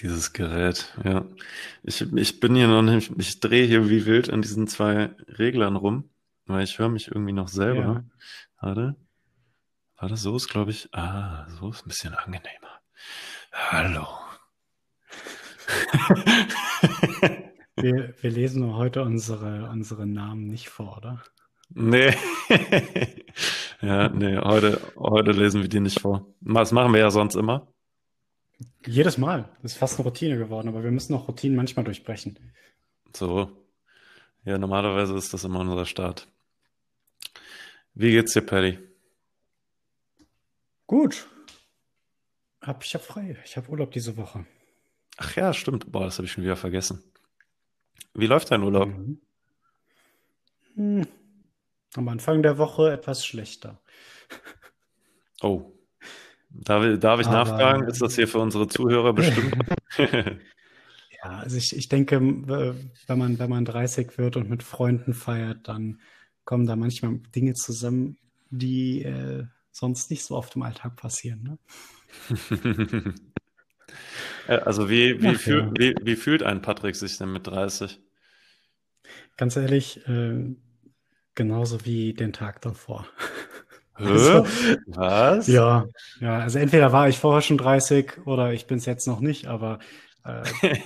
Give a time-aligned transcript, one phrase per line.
[0.00, 1.24] Dieses Gerät, ja.
[1.82, 5.76] Ich, ich bin hier noch nicht, ich drehe hier wie wild an diesen zwei Reglern
[5.76, 6.10] rum,
[6.46, 7.80] weil ich höre mich irgendwie noch selber.
[7.80, 8.04] Ja.
[8.60, 8.96] Warte.
[9.96, 10.88] Warte, so ist, glaube ich.
[10.92, 12.80] Ah, so ist ein bisschen angenehmer.
[13.52, 14.06] Hallo.
[17.76, 21.22] Wir, wir lesen heute unsere, unsere Namen nicht vor, oder?
[21.70, 22.14] Nee.
[23.82, 26.26] ja, nee, heute, heute lesen wir die nicht vor.
[26.40, 27.66] Das machen wir ja sonst immer.
[28.86, 29.48] Jedes Mal.
[29.62, 32.38] Das ist fast eine Routine geworden, aber wir müssen auch Routinen manchmal durchbrechen.
[33.14, 33.50] So.
[34.44, 36.28] Ja, normalerweise ist das immer unser Start.
[37.94, 38.78] Wie geht's dir, Paddy?
[40.86, 41.26] Gut.
[42.60, 43.38] Hab, ich habe frei.
[43.44, 44.46] Ich habe Urlaub diese Woche.
[45.16, 45.90] Ach ja, stimmt.
[45.90, 47.02] Boah, das habe ich schon wieder vergessen.
[48.14, 48.88] Wie läuft dein Urlaub?
[48.88, 49.20] Mhm.
[50.74, 51.06] Hm.
[51.94, 53.80] Am Anfang der Woche etwas schlechter.
[55.40, 55.73] Oh.
[56.54, 57.88] Darf, darf ich Aber- nachfragen?
[57.88, 59.54] Ist das hier für unsere Zuhörer bestimmt?
[61.22, 65.66] Ja, also ich, ich denke, wenn man, wenn man 30 wird und mit Freunden feiert,
[65.68, 65.98] dann
[66.44, 68.18] kommen da manchmal Dinge zusammen,
[68.50, 71.42] die äh, sonst nicht so oft im Alltag passieren.
[71.42, 71.58] Ne?
[74.48, 75.72] Äh, also wie, wie, Ach fühl, ja.
[75.78, 77.98] wie, wie fühlt ein Patrick sich denn mit 30?
[79.38, 80.54] Ganz ehrlich, äh,
[81.34, 83.06] genauso wie den Tag davor.
[83.94, 84.44] Also,
[84.86, 85.46] Was?
[85.46, 85.86] Ja,
[86.20, 89.46] ja, also entweder war ich vorher schon 30 oder ich bin es jetzt noch nicht,
[89.46, 89.78] aber
[90.24, 90.42] äh,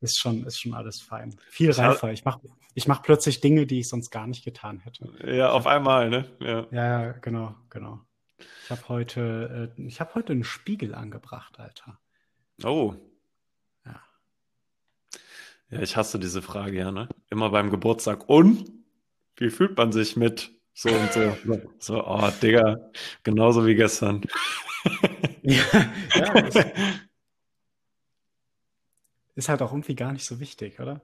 [0.00, 1.36] ist schon, ist schon alles fein.
[1.48, 2.12] Viel hab- reifer.
[2.12, 2.40] Ich mache
[2.74, 5.12] ich mach plötzlich Dinge, die ich sonst gar nicht getan hätte.
[5.24, 6.24] Ja, auf einmal, ne?
[6.40, 6.66] Ja.
[6.70, 8.00] Ja, genau, genau.
[8.64, 11.98] Ich habe heute, äh, ich habe heute einen Spiegel angebracht, Alter.
[12.64, 12.94] Oh.
[13.84, 14.00] Ja.
[15.70, 17.08] Ja, ich hasse diese Frage ja, ne?
[17.30, 18.28] Immer beim Geburtstag.
[18.28, 18.70] Und?
[19.36, 21.36] Wie fühlt man sich mit so und so?
[21.78, 22.90] So, oh, Digga,
[23.22, 24.22] genauso wie gestern.
[25.44, 25.64] Ja,
[26.14, 26.32] ja
[29.34, 31.02] ist, halt auch irgendwie gar nicht so wichtig, oder?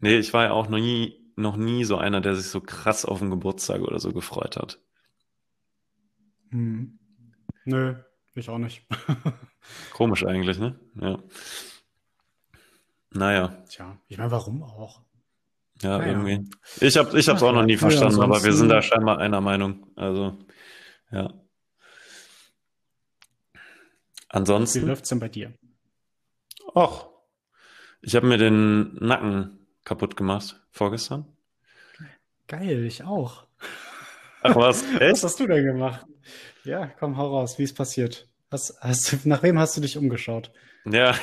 [0.00, 3.06] Nee, ich war ja auch noch nie, noch nie so einer, der sich so krass
[3.06, 4.78] auf den Geburtstag oder so gefreut hat.
[6.50, 6.98] Hm.
[7.64, 7.94] Nö,
[8.34, 8.86] ich auch nicht.
[9.92, 10.78] Komisch eigentlich, ne?
[11.00, 11.18] Ja.
[13.10, 15.02] Naja, Tja, ich meine, warum auch?
[15.82, 16.10] Ja, Naja.
[16.12, 16.50] irgendwie.
[16.80, 18.82] Ich hab, ich hab's auch noch ja, nie ja, verstanden, aber wir ansonsten- sind da
[18.82, 19.86] scheinbar einer Meinung.
[19.96, 20.38] Also,
[21.10, 21.28] ja.
[23.52, 23.58] Wie
[24.28, 25.52] Ansonsten, läuft's denn bei dir?
[26.74, 27.06] ach,
[28.00, 31.26] ich habe mir den Nacken kaputt gemacht vorgestern.
[32.48, 33.46] Geil, ich auch.
[34.42, 35.24] Ach was, Was echt?
[35.24, 36.06] hast du denn gemacht?
[36.64, 38.28] Ja, komm, hau raus, wie ist passiert?
[38.50, 40.50] Was, hast, nach wem hast du dich umgeschaut?
[40.84, 41.14] Ja.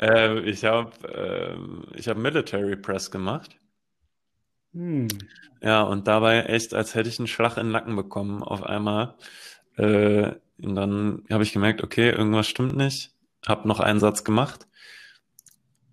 [0.00, 3.56] Äh, ich habe äh, ich hab Military Press gemacht.
[4.72, 5.08] Hm.
[5.62, 9.14] Ja, und dabei echt, als hätte ich einen Schlag in den Nacken bekommen auf einmal.
[9.76, 13.12] Äh, und dann habe ich gemerkt, okay, irgendwas stimmt nicht.
[13.46, 14.66] Hab noch einen Satz gemacht.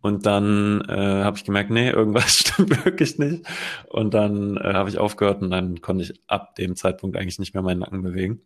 [0.02, 3.46] Und dann äh, habe ich gemerkt, nee, irgendwas stimmt wirklich nicht.
[3.90, 7.54] Und dann äh, habe ich aufgehört und dann konnte ich ab dem Zeitpunkt eigentlich nicht
[7.54, 8.42] mehr meinen Nacken bewegen.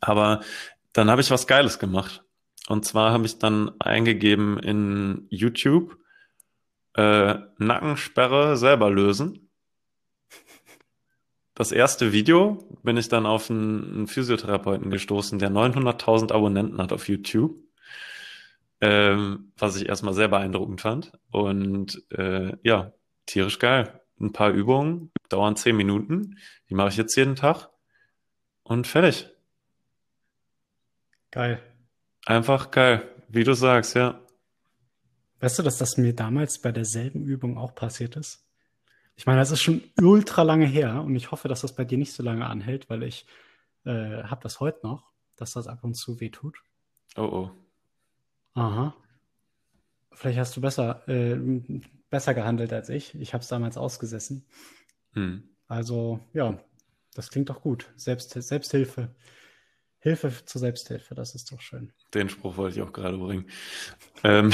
[0.00, 0.40] Aber
[0.92, 2.23] dann habe ich was Geiles gemacht.
[2.68, 5.98] Und zwar habe ich dann eingegeben in YouTube
[6.94, 9.50] äh, Nackensperre selber lösen.
[11.54, 17.08] Das erste Video bin ich dann auf einen, Physiotherapeuten gestoßen, der 900.000 Abonnenten hat auf
[17.08, 17.56] YouTube.
[18.80, 21.12] Ähm, was ich erstmal sehr beeindruckend fand.
[21.30, 22.92] Und äh, ja,
[23.26, 24.00] tierisch geil.
[24.20, 26.38] Ein paar Übungen, dauern zehn Minuten.
[26.68, 27.70] Die mache ich jetzt jeden Tag.
[28.64, 29.28] Und fertig.
[31.30, 31.62] Geil.
[32.26, 33.08] Einfach geil.
[33.28, 34.20] Wie du sagst, ja.
[35.40, 38.46] Weißt du, dass das mir damals bei derselben Übung auch passiert ist?
[39.16, 41.98] Ich meine, das ist schon ultra lange her und ich hoffe, dass das bei dir
[41.98, 43.26] nicht so lange anhält, weil ich
[43.84, 46.56] äh, habe das heute noch, dass das ab und zu weh tut.
[47.16, 47.50] Oh oh.
[48.54, 48.94] Aha.
[50.12, 51.36] Vielleicht hast du besser, äh,
[52.08, 53.14] besser gehandelt als ich.
[53.14, 54.46] Ich habe es damals ausgesessen.
[55.12, 55.48] Hm.
[55.68, 56.58] Also ja,
[57.14, 57.92] das klingt doch gut.
[57.96, 59.14] Selbst, Selbsthilfe.
[60.04, 61.90] Hilfe zur Selbsthilfe, das ist doch schön.
[62.12, 63.48] Den Spruch wollte ich auch gerade bringen.
[64.22, 64.52] Ähm,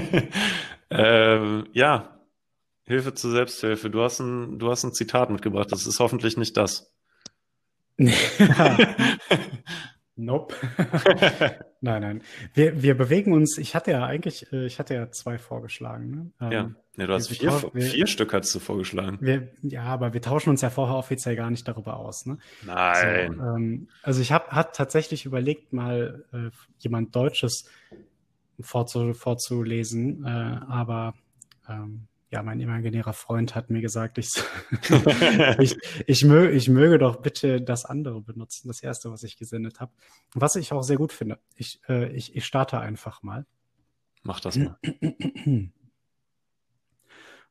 [0.90, 2.18] ähm, ja,
[2.84, 3.90] Hilfe zur Selbsthilfe.
[3.90, 5.70] Du hast ein, du hast ein Zitat mitgebracht.
[5.70, 6.90] Das ist hoffentlich nicht das.
[10.16, 10.54] Nope.
[11.84, 12.22] Nein, nein.
[12.54, 16.10] Wir, wir bewegen uns, ich hatte ja eigentlich, äh, ich hatte ja zwei vorgeschlagen.
[16.10, 16.30] Ne?
[16.52, 19.18] Ähm, Ja, du hast wir- vier, wir- vier Stück hattest du vorgeschlagen.
[19.20, 22.24] Wir, ja, aber wir tauschen uns ja vorher offiziell gar nicht darüber aus.
[22.26, 22.38] Ne?
[22.64, 23.34] Nein.
[23.36, 27.68] So, ähm, also ich habe hat tatsächlich überlegt, mal äh, jemand Deutsches
[28.60, 30.28] vorzu, vorzulesen, äh,
[30.68, 31.14] aber
[31.68, 34.32] ähm, ja, mein imaginärer Freund hat mir gesagt, ich,
[35.60, 35.76] ich,
[36.06, 39.92] ich, mö, ich möge doch bitte das andere benutzen, das erste, was ich gesendet habe.
[40.34, 41.38] Was ich auch sehr gut finde.
[41.56, 43.46] Ich, äh, ich, ich starte einfach mal.
[44.22, 44.78] Mach das mal.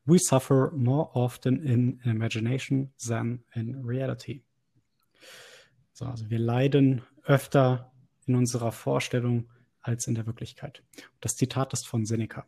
[0.05, 4.43] We suffer more often in imagination than in reality.
[5.93, 7.91] So, also wir leiden öfter
[8.25, 9.47] in unserer Vorstellung
[9.79, 10.81] als in der Wirklichkeit.
[11.19, 12.47] Das Zitat ist von Seneca.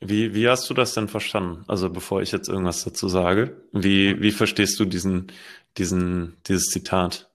[0.00, 1.64] Wie, wie hast du das denn verstanden?
[1.66, 5.32] Also bevor ich jetzt irgendwas dazu sage, wie, wie verstehst du diesen,
[5.76, 7.28] diesen, dieses Zitat?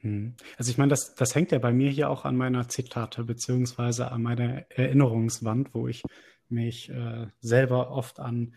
[0.00, 0.34] Hm.
[0.56, 4.10] Also ich meine, das, das hängt ja bei mir hier auch an meiner Zitate beziehungsweise
[4.10, 6.02] an meiner Erinnerungswand, wo ich
[6.48, 8.54] mich äh, selber oft an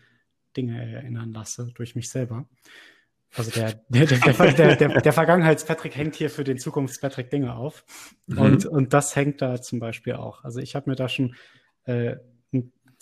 [0.56, 2.46] Dinge erinnern lasse durch mich selber.
[3.34, 7.84] Also der, der, der, der, der, Vergangenheits-Patrick hängt hier für den Zukunfts-Patrick Dinge auf.
[8.26, 8.38] Mhm.
[8.38, 10.44] Und, und das hängt da zum Beispiel auch.
[10.44, 11.34] Also ich habe mir da schon
[11.84, 12.16] äh,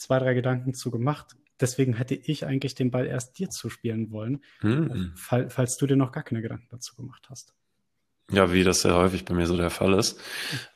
[0.00, 1.36] zwei, drei Gedanken zu gemacht.
[1.60, 5.12] Deswegen hätte ich eigentlich den Ball erst dir zuspielen wollen, mhm.
[5.14, 7.54] fall, falls du dir noch gar keine Gedanken dazu gemacht hast.
[8.32, 10.20] Ja, wie das sehr häufig bei mir so der Fall ist.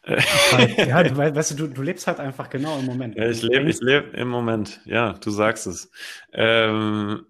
[0.76, 3.16] ja, du, weißt du, du, du lebst halt einfach genau im Moment.
[3.16, 4.80] Ja, ich lebe ich lebe im Moment.
[4.84, 5.90] Ja, du sagst es.
[6.32, 7.26] Ähm,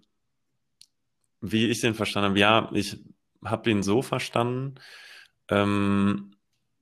[1.43, 3.05] wie ich den verstanden habe, ja, ich
[3.45, 4.77] habe ihn so verstanden,
[5.49, 6.35] ähm,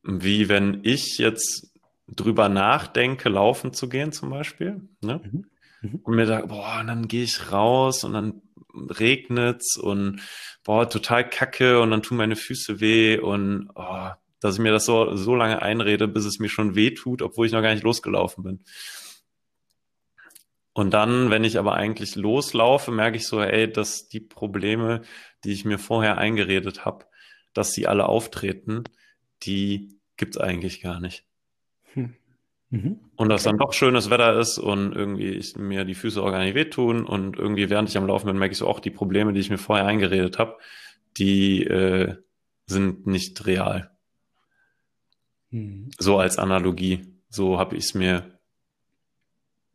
[0.04, 1.71] wie wenn ich jetzt
[2.06, 5.20] drüber nachdenke, laufen zu gehen zum Beispiel, ne?
[5.24, 5.44] Mhm.
[5.82, 6.00] Mhm.
[6.02, 8.42] und mir da, boah, und dann gehe ich raus und dann
[8.74, 10.22] regnet's und
[10.64, 14.10] boah, total kacke und dann tun meine Füße weh und oh,
[14.40, 17.46] dass ich mir das so, so lange einrede, bis es mir schon weh tut, obwohl
[17.46, 18.64] ich noch gar nicht losgelaufen bin.
[20.74, 25.02] Und dann, wenn ich aber eigentlich loslaufe, merke ich so, ey, dass die Probleme,
[25.44, 27.04] die ich mir vorher eingeredet habe,
[27.52, 28.84] dass sie alle auftreten,
[29.42, 31.26] die gibt's eigentlich gar nicht.
[31.94, 32.14] Hm.
[32.70, 33.00] Mhm.
[33.16, 36.42] Und dass dann doch schönes Wetter ist und irgendwie ich, mir die Füße auch gar
[36.42, 39.34] nicht wehtun und irgendwie während ich am Laufen bin, merke ich so auch die Probleme,
[39.34, 40.56] die ich mir vorher eingeredet habe,
[41.18, 42.16] die äh,
[42.64, 43.90] sind nicht real.
[45.50, 45.90] Mhm.
[45.98, 47.06] So als Analogie.
[47.28, 48.38] So habe ich es mir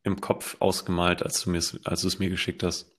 [0.02, 1.52] im Kopf ausgemalt, als du,
[1.84, 2.92] als du es mir geschickt hast.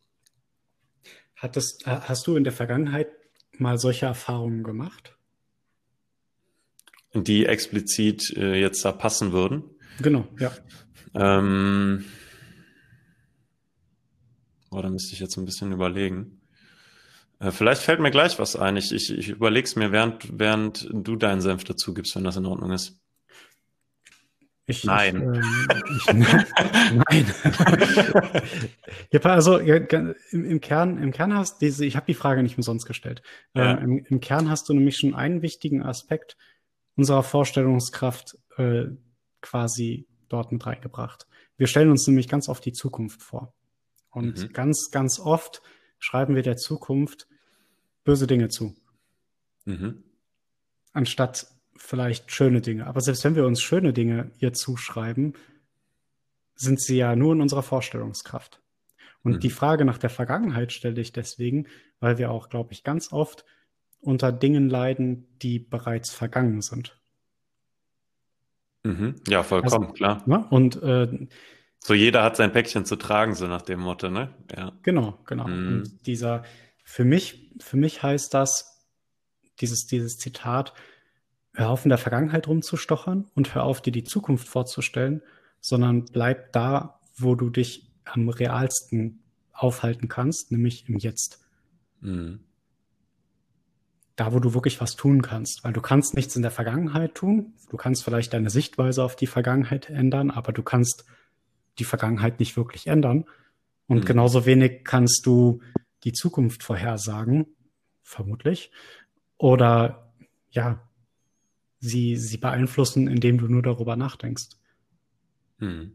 [1.34, 3.08] Hattest, hast du in der Vergangenheit
[3.52, 5.17] mal solche Erfahrungen gemacht?
[7.14, 9.64] Die explizit äh, jetzt da passen würden?
[10.00, 10.52] Genau, ja.
[11.14, 12.04] Ähm,
[14.70, 16.40] oh, da müsste ich jetzt ein bisschen überlegen.
[17.40, 18.76] Äh, vielleicht fällt mir gleich was ein.
[18.76, 22.36] Ich, ich, ich überlege es mir, während, während du deinen Senf dazu gibst, wenn das
[22.36, 23.00] in Ordnung ist.
[24.66, 25.34] Ich, nein.
[25.34, 26.26] Ich, äh, ich,
[27.08, 27.24] nein.
[29.12, 32.86] ja, also im, im, Kern, im Kern hast diese, ich habe die Frage nicht umsonst
[32.86, 33.22] gestellt.
[33.54, 33.78] Ja.
[33.78, 36.36] Ähm, im, im, Kern hast du nämlich schon einen wichtigen Aspekt
[36.98, 38.86] unserer Vorstellungskraft äh,
[39.40, 41.26] quasi dort mit reingebracht.
[41.56, 43.54] Wir stellen uns nämlich ganz oft die Zukunft vor.
[44.10, 44.52] Und mhm.
[44.52, 45.62] ganz, ganz oft
[45.98, 47.28] schreiben wir der Zukunft
[48.04, 48.74] böse Dinge zu.
[49.64, 50.02] Mhm.
[50.92, 51.46] Anstatt
[51.76, 52.86] vielleicht schöne Dinge.
[52.86, 55.34] Aber selbst wenn wir uns schöne Dinge ihr zuschreiben,
[56.56, 58.60] sind sie ja nur in unserer Vorstellungskraft.
[59.22, 59.40] Und mhm.
[59.40, 61.68] die Frage nach der Vergangenheit stelle ich deswegen,
[62.00, 63.44] weil wir auch, glaube ich, ganz oft
[64.00, 66.98] unter Dingen leiden, die bereits vergangen sind.
[68.84, 69.16] Mhm.
[69.26, 70.22] Ja, vollkommen, also, klar.
[70.26, 70.46] Ne?
[70.50, 71.28] Und äh,
[71.80, 74.34] so jeder hat sein Päckchen zu tragen, so nach dem Motto, ne?
[74.56, 74.72] Ja.
[74.82, 75.48] Genau, genau.
[75.48, 75.68] Mhm.
[75.68, 76.42] Und dieser,
[76.84, 78.86] für mich, für mich heißt das,
[79.60, 80.72] dieses, dieses Zitat,
[81.54, 85.22] hör auf in der Vergangenheit rumzustochern und hör auf dir die Zukunft vorzustellen,
[85.60, 89.20] sondern bleib da, wo du dich am realsten
[89.52, 91.44] aufhalten kannst, nämlich im Jetzt.
[92.00, 92.40] Mhm.
[94.18, 97.54] Da, wo du wirklich was tun kannst, weil du kannst nichts in der Vergangenheit tun.
[97.70, 101.04] Du kannst vielleicht deine Sichtweise auf die Vergangenheit ändern, aber du kannst
[101.78, 103.26] die Vergangenheit nicht wirklich ändern.
[103.86, 104.04] Und mhm.
[104.06, 105.60] genauso wenig kannst du
[106.02, 107.46] die Zukunft vorhersagen,
[108.02, 108.72] vermutlich.
[109.36, 110.12] Oder
[110.50, 110.82] ja,
[111.78, 114.48] sie, sie beeinflussen, indem du nur darüber nachdenkst.
[115.60, 115.92] Hm.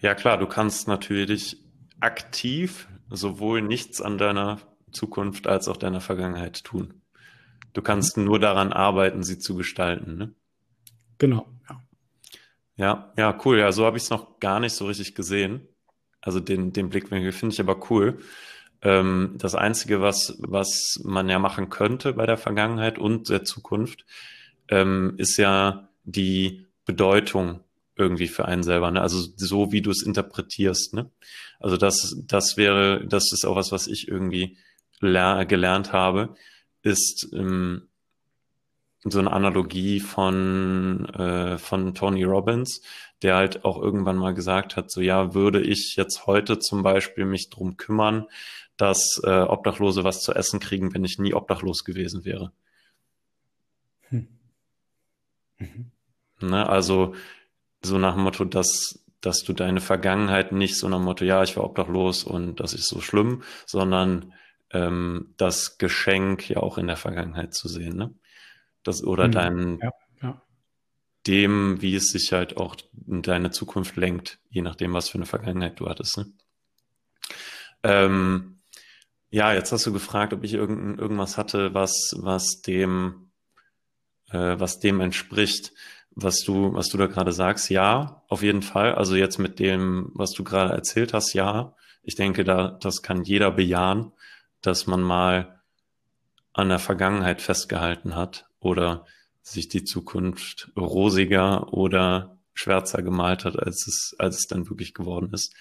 [0.00, 1.56] Ja klar, du kannst natürlich
[2.00, 4.58] aktiv sowohl nichts an deiner
[4.90, 7.01] Zukunft als auch deiner Vergangenheit tun.
[7.72, 8.24] Du kannst mhm.
[8.24, 10.16] nur daran arbeiten, sie zu gestalten.
[10.16, 10.34] Ne?
[11.18, 11.82] Genau, ja.
[12.76, 13.58] Ja, ja, cool.
[13.58, 15.68] Ja, so habe ich es noch gar nicht so richtig gesehen.
[16.20, 18.18] Also den, den Blickwinkel finde ich aber cool.
[18.80, 24.04] Ähm, das Einzige, was, was man ja machen könnte bei der Vergangenheit und der Zukunft,
[24.68, 27.60] ähm, ist ja die Bedeutung
[27.96, 29.00] irgendwie für einen selber, ne?
[29.00, 31.10] Also so wie du es interpretierst, ne?
[31.60, 34.56] Also das, das wäre, das ist auch was, was ich irgendwie
[35.00, 36.34] gelernt habe,
[36.82, 37.88] ist ähm,
[39.04, 42.82] so eine Analogie von, äh, von Tony Robbins,
[43.22, 47.24] der halt auch irgendwann mal gesagt hat, so ja, würde ich jetzt heute zum Beispiel
[47.24, 48.26] mich drum kümmern,
[48.76, 52.52] dass äh, Obdachlose was zu essen kriegen, wenn ich nie obdachlos gewesen wäre.
[54.08, 54.28] Hm.
[55.58, 55.90] Mhm.
[56.40, 57.14] Ne, also
[57.82, 61.42] so nach dem Motto, dass, dass du deine Vergangenheit nicht so nach dem Motto, ja,
[61.42, 64.32] ich war obdachlos und das ist so schlimm, sondern
[64.72, 68.14] ähm, das Geschenk ja auch in der Vergangenheit zu sehen, ne?
[68.82, 69.32] Das oder mhm.
[69.32, 69.90] dein ja,
[70.22, 70.42] ja.
[71.26, 72.76] dem, wie es sich halt auch
[73.06, 76.18] in deine Zukunft lenkt, je nachdem, was für eine Vergangenheit du hattest.
[76.18, 76.32] Ne?
[77.84, 78.58] Ähm,
[79.30, 83.30] ja, jetzt hast du gefragt, ob ich irgend, irgendwas hatte, was, was dem,
[84.30, 85.72] äh, was dem entspricht,
[86.10, 87.70] was du, was du da gerade sagst.
[87.70, 88.94] Ja, auf jeden Fall.
[88.94, 91.74] Also jetzt mit dem, was du gerade erzählt hast, ja.
[92.02, 94.12] Ich denke, da, das kann jeder bejahen
[94.62, 95.60] dass man mal
[96.52, 99.06] an der Vergangenheit festgehalten hat oder
[99.42, 105.30] sich die Zukunft rosiger oder schwärzer gemalt hat, als es, als es dann wirklich geworden
[105.32, 105.54] ist.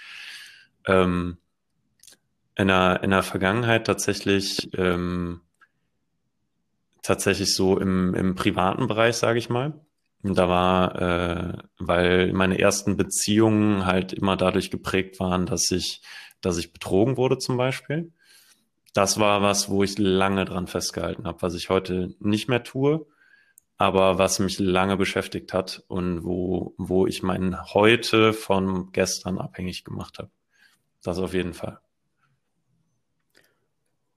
[0.86, 1.38] Ähm,
[2.56, 5.42] in, der, in der Vergangenheit tatsächlich ähm,
[7.02, 9.74] tatsächlich so im, im privaten Bereich, sage ich mal.
[10.24, 16.02] Da war, äh, weil meine ersten Beziehungen halt immer dadurch geprägt waren, dass ich,
[16.42, 18.12] dass ich betrogen wurde zum Beispiel
[18.94, 23.06] das war was, wo ich lange dran festgehalten habe, was ich heute nicht mehr tue,
[23.78, 29.84] aber was mich lange beschäftigt hat und wo, wo ich mein Heute von gestern abhängig
[29.84, 30.30] gemacht habe.
[31.02, 31.80] Das auf jeden Fall.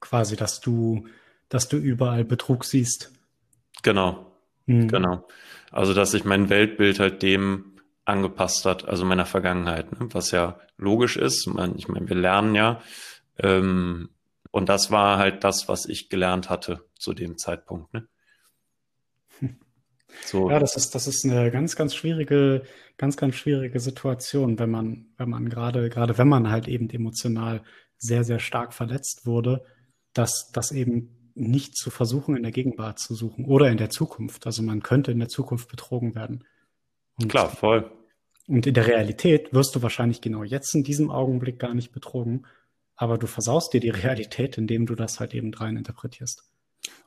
[0.00, 1.06] Quasi, dass du,
[1.48, 3.12] dass du überall Betrug siehst.
[3.82, 4.32] Genau.
[4.66, 4.88] Mhm.
[4.88, 5.26] Genau.
[5.70, 10.08] Also, dass sich mein Weltbild halt dem angepasst hat, also meiner Vergangenheit, ne?
[10.12, 11.48] was ja logisch ist.
[11.76, 12.82] Ich meine, wir lernen ja,
[13.38, 14.10] ähm,
[14.54, 17.92] und das war halt das, was ich gelernt hatte zu dem Zeitpunkt.
[17.92, 18.06] Ne?
[20.26, 20.48] So.
[20.48, 22.62] Ja, das ist, das ist eine ganz, ganz schwierige,
[22.96, 27.64] ganz, ganz schwierige Situation, wenn man, wenn man gerade, gerade wenn man halt eben emotional
[27.98, 29.64] sehr, sehr stark verletzt wurde,
[30.12, 34.46] dass das eben nicht zu versuchen, in der Gegenwart zu suchen oder in der Zukunft.
[34.46, 36.44] Also man könnte in der Zukunft betrogen werden.
[37.16, 37.90] Und, Klar, voll.
[38.46, 42.46] Und in der Realität wirst du wahrscheinlich genau jetzt in diesem Augenblick gar nicht betrogen,
[42.96, 46.44] aber du versaust dir die Realität, indem du das halt eben rein interpretierst.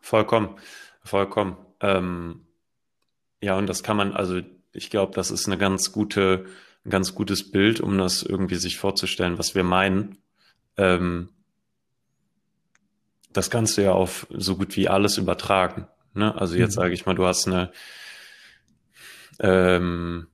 [0.01, 0.58] Vollkommen,
[1.03, 1.58] vollkommen.
[1.79, 2.48] Ähm,
[3.41, 4.41] ja, und das kann man, also
[4.74, 6.46] ich glaube, das ist eine ganz gute,
[6.86, 10.17] ein ganz gutes Bild, um das irgendwie sich vorzustellen, was wir meinen.
[10.77, 11.29] Ähm,
[13.34, 15.88] das kannst du ja auf so gut wie alles übertragen.
[16.13, 16.34] Ne?
[16.36, 16.82] Also jetzt mhm.
[16.82, 17.72] sage ich mal, du hast eine
[19.39, 20.27] ähm,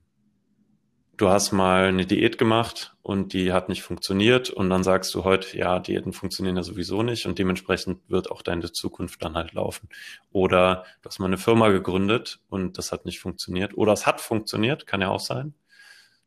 [1.16, 5.24] du hast mal eine Diät gemacht und die hat nicht funktioniert und dann sagst du
[5.24, 9.52] heute, ja, Diäten funktionieren ja sowieso nicht und dementsprechend wird auch deine Zukunft dann halt
[9.52, 9.88] laufen.
[10.32, 13.76] Oder du hast mal eine Firma gegründet und das hat nicht funktioniert.
[13.76, 15.54] Oder es hat funktioniert, kann ja auch sein.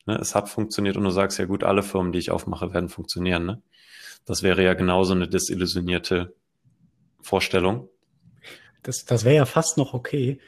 [0.06, 0.16] Ne?
[0.16, 3.46] Es hat funktioniert und du sagst ja gut, alle Firmen, die ich aufmache, werden funktionieren.
[3.46, 3.62] Ne?
[4.26, 6.34] Das wäre ja genauso eine desillusionierte
[7.22, 7.90] Vorstellung.
[8.84, 10.40] Das, das wäre ja fast noch okay.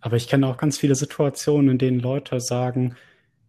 [0.00, 2.96] Aber ich kenne auch ganz viele Situationen, in denen Leute sagen,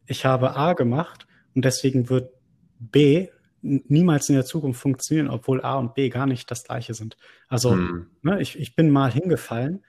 [0.10, 2.34] ich habe A gemacht und deswegen wird
[2.80, 3.30] B
[3.62, 7.18] niemals in der Zukunft funktionieren, obwohl A und B gar nicht das gleiche sind.
[7.48, 8.08] Also hm.
[8.22, 9.84] ne, ich, ich bin mal hingefallen,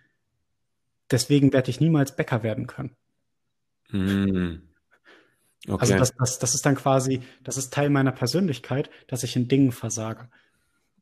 [1.10, 2.96] deswegen werde ich niemals Bäcker werden können.
[3.90, 4.62] Hm.
[5.66, 5.80] Also okay.
[5.80, 9.48] Also das, das, das ist dann quasi, das ist Teil meiner Persönlichkeit, dass ich in
[9.48, 10.28] Dingen versage.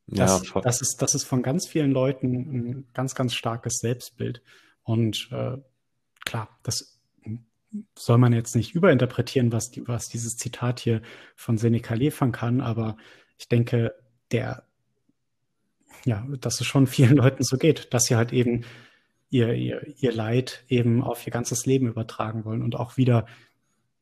[0.07, 4.41] Das, ja, das, ist, das ist von ganz vielen Leuten ein ganz, ganz starkes Selbstbild.
[4.83, 5.57] Und äh,
[6.25, 6.98] klar, das
[7.97, 11.01] soll man jetzt nicht überinterpretieren, was, die, was dieses Zitat hier
[11.35, 12.97] von Seneca liefern kann, aber
[13.37, 13.93] ich denke,
[14.31, 14.63] der,
[16.05, 18.65] ja, dass es schon vielen Leuten so geht, dass sie halt eben
[19.29, 23.27] ihr, ihr, ihr Leid eben auf ihr ganzes Leben übertragen wollen und auch wieder,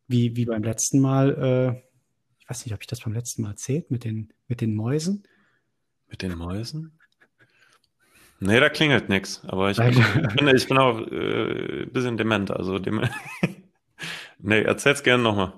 [0.08, 1.34] wie, wie beim letzten Mal,
[1.76, 1.88] äh,
[2.40, 5.24] ich weiß nicht, ob ich das beim letzten Mal erzählt, mit den, mit den Mäusen.
[6.10, 6.98] Mit den Mäusen?
[8.40, 9.44] Nee, da klingelt nichts.
[9.46, 9.90] Aber ich bin,
[10.56, 12.52] ich bin, auch äh, ein bisschen dement.
[12.52, 13.02] Also dem
[14.40, 15.54] nee, erzähl's gerne nochmal.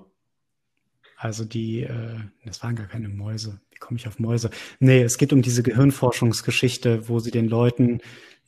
[1.16, 3.60] Also die, äh, das waren gar keine Mäuse.
[3.70, 4.50] Wie komme ich auf Mäuse?
[4.78, 8.00] Nee, es geht um diese Gehirnforschungsgeschichte, wo sie den Leuten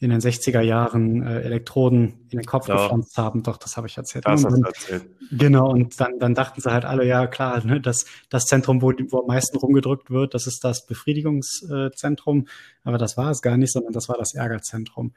[0.02, 2.74] in den 60er Jahren äh, Elektroden in den Kopf ja.
[2.76, 3.42] gepflanzt haben.
[3.42, 4.26] Doch, das habe ich erzählt.
[4.26, 5.04] Das hast du erzählt.
[5.30, 8.92] Genau, und dann, dann dachten sie halt alle, ja klar, ne, das, das Zentrum, wo,
[9.10, 12.48] wo am meisten rumgedrückt wird, das ist das Befriedigungszentrum.
[12.82, 15.12] Aber das war es gar nicht, sondern das war das Ärgerzentrum.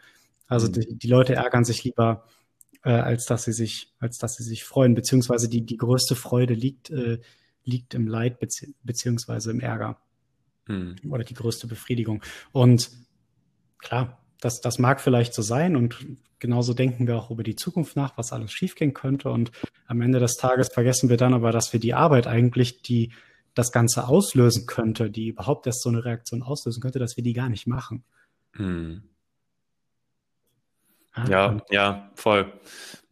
[0.48, 0.74] Also mhm.
[0.74, 2.26] die, die Leute ärgern sich lieber,
[2.86, 6.54] äh, als dass sie sich, als dass sie sich freuen, beziehungsweise die, die größte Freude
[6.54, 7.20] liegt, äh,
[7.64, 10.00] liegt im Leid bezieh beziehungsweise im Ärger.
[10.68, 10.96] Mhm.
[11.10, 12.22] Oder die größte Befriedigung.
[12.52, 12.92] Und
[13.80, 16.06] klar, das, das mag vielleicht so sein und
[16.38, 19.32] genauso denken wir auch über die Zukunft nach, was alles schiefgehen könnte.
[19.32, 19.52] Und
[19.88, 23.14] am Ende des Tages vergessen wir dann aber, dass wir die Arbeit eigentlich, die
[23.56, 27.34] das Ganze auslösen könnte, die überhaupt erst so eine Reaktion auslösen könnte, dass wir die
[27.34, 28.04] gar nicht machen.
[31.16, 31.32] Hm.
[31.32, 32.52] Ja, ja, voll.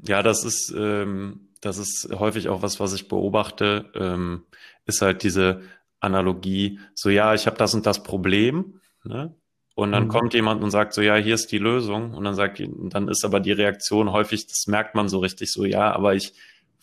[0.06, 4.44] Ja, das ist, ähm, das ist häufig auch was, was ich beobachte, ähm,
[4.86, 5.62] ist halt diese
[6.00, 9.34] Analogie, so ja, ich habe das und das Problem, ne?
[9.76, 10.10] Und dann mhm.
[10.10, 12.14] kommt jemand und sagt so, ja, hier ist die Lösung.
[12.14, 15.66] Und dann sagt, dann ist aber die Reaktion häufig, das merkt man so richtig so,
[15.66, 16.34] ja, aber ich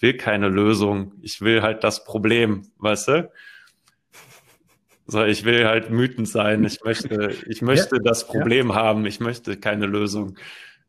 [0.00, 1.12] will keine Lösung.
[1.23, 3.31] Ich will halt das Problem, weißt du?
[5.07, 6.65] So, ich will halt wütend sein.
[6.65, 8.75] Ich möchte, ich möchte ja, das Problem ja.
[8.75, 9.07] haben.
[9.07, 10.37] Ich möchte keine Lösung.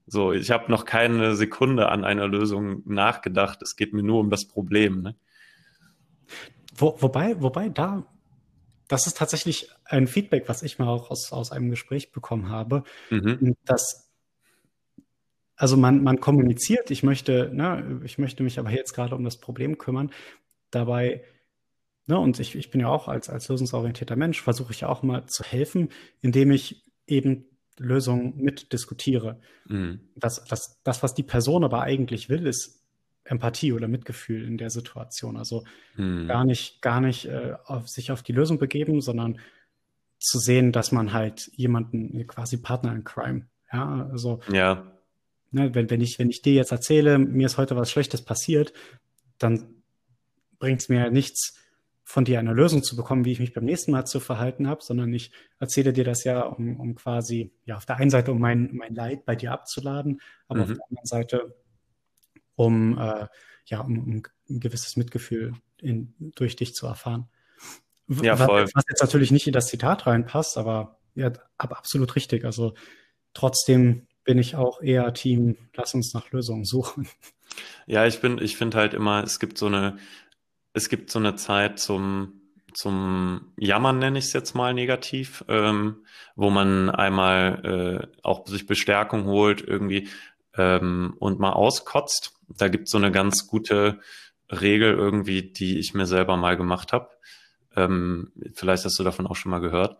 [0.08, 3.62] So, ich habe noch keine Sekunde an einer Lösung nachgedacht.
[3.62, 5.02] Es geht mir nur um das Problem.
[5.02, 5.16] Ne?
[6.76, 8.06] Wo, wobei, wobei da,
[8.88, 12.84] das ist tatsächlich ein Feedback, was ich mal auch aus, aus einem Gespräch bekommen habe,
[13.10, 13.56] mhm.
[13.66, 14.10] dass
[15.56, 19.38] also man, man kommuniziert, ich möchte, ne, ich möchte mich aber jetzt gerade um das
[19.38, 20.12] Problem kümmern.
[20.72, 21.24] Dabei
[22.08, 25.04] Ne, und ich, ich bin ja auch als, als lösungsorientierter Mensch, versuche ich ja auch
[25.04, 25.90] mal zu helfen,
[26.20, 27.46] indem ich eben
[27.82, 29.40] Lösungen mitdiskutiere.
[29.68, 30.00] Mhm.
[30.16, 32.82] Das, das, das, was die Person aber eigentlich will, ist
[33.24, 35.38] Empathie oder Mitgefühl in der Situation.
[35.38, 35.64] Also
[35.96, 36.28] mhm.
[36.28, 39.40] gar nicht, gar nicht äh, auf, sich auf die Lösung begeben, sondern
[40.20, 43.48] zu sehen, dass man halt jemanden quasi Partner in Crime.
[43.72, 44.92] Ja, also ja.
[45.52, 48.74] Ne, wenn, wenn, ich, wenn ich dir jetzt erzähle, mir ist heute was Schlechtes passiert,
[49.38, 49.84] dann
[50.60, 51.58] bringt es mir nichts,
[52.04, 54.84] von dir eine Lösung zu bekommen, wie ich mich beim nächsten Mal zu verhalten habe,
[54.84, 58.40] sondern ich erzähle dir das ja, um, um quasi, ja, auf der einen Seite, um
[58.40, 60.64] mein, mein Leid bei dir abzuladen, aber mhm.
[60.64, 61.56] auf der anderen Seite,
[62.56, 63.28] um, äh,
[63.66, 67.30] ja, um, um, ein gewisses Mitgefühl in, durch dich zu erfahren.
[68.22, 68.64] Ja, voll.
[68.64, 72.46] Was, was jetzt natürlich nicht in das Zitat reinpasst, aber ja, aber absolut richtig.
[72.46, 72.74] Also
[73.34, 77.08] trotzdem bin ich auch eher Team, lass uns nach Lösungen suchen.
[77.86, 79.98] Ja, ich bin, ich finde halt immer, es gibt so eine,
[80.74, 82.42] es gibt so eine Zeit zum,
[82.74, 88.68] zum Jammern, nenne ich es jetzt mal negativ, ähm, wo man einmal äh, auch sich
[88.68, 90.10] Bestärkung holt irgendwie
[90.58, 92.34] ähm, und mal auskotzt.
[92.48, 94.00] Da gibt es so eine ganz gute
[94.50, 97.10] Regel irgendwie, die ich mir selber mal gemacht habe.
[97.76, 99.98] Ähm, vielleicht hast du davon auch schon mal gehört.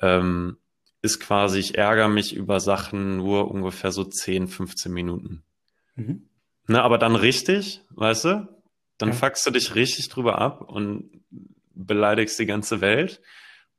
[0.00, 0.58] Ähm,
[1.02, 5.44] ist quasi, ich ärgere mich über Sachen nur ungefähr so 10, 15 Minuten.
[5.94, 6.28] Mhm.
[6.68, 8.55] Ne, aber dann richtig, weißt du?
[8.98, 9.14] Dann ja.
[9.14, 11.10] fuckst du dich richtig drüber ab und
[11.74, 13.20] beleidigst die ganze Welt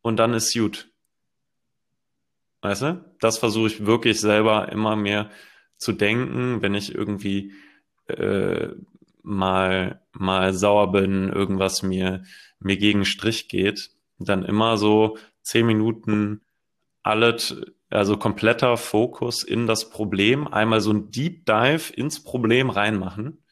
[0.02, 0.90] und dann ist gut.
[2.62, 3.06] Weißt du?
[3.20, 5.30] Das versuche ich wirklich selber immer mehr
[5.78, 7.54] zu denken, wenn ich irgendwie
[8.08, 8.70] äh,
[9.22, 12.24] mal, mal sauer bin, irgendwas mir,
[12.60, 16.42] mir gegen Strich geht, dann immer so zehn Minuten
[17.04, 17.56] alles,
[17.90, 23.44] also kompletter Fokus in das Problem, einmal so ein Deep Dive ins Problem reinmachen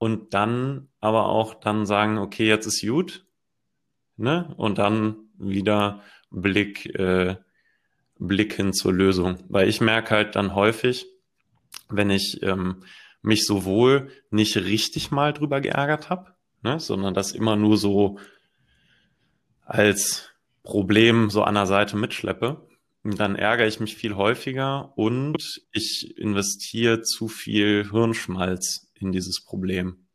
[0.00, 3.26] und dann aber auch dann sagen, okay, jetzt ist gut,
[4.16, 4.54] ne?
[4.56, 7.36] Und dann wieder Blick, äh,
[8.18, 9.36] Blick hin zur Lösung.
[9.50, 11.04] Weil ich merke halt dann häufig,
[11.90, 12.82] wenn ich ähm,
[13.20, 18.18] mich sowohl nicht richtig mal drüber geärgert habe, ne, sondern das immer nur so
[19.66, 20.30] als
[20.62, 22.66] Problem so an der Seite mitschleppe,
[23.04, 30.06] dann ärgere ich mich viel häufiger und ich investiere zu viel Hirnschmalz in dieses Problem.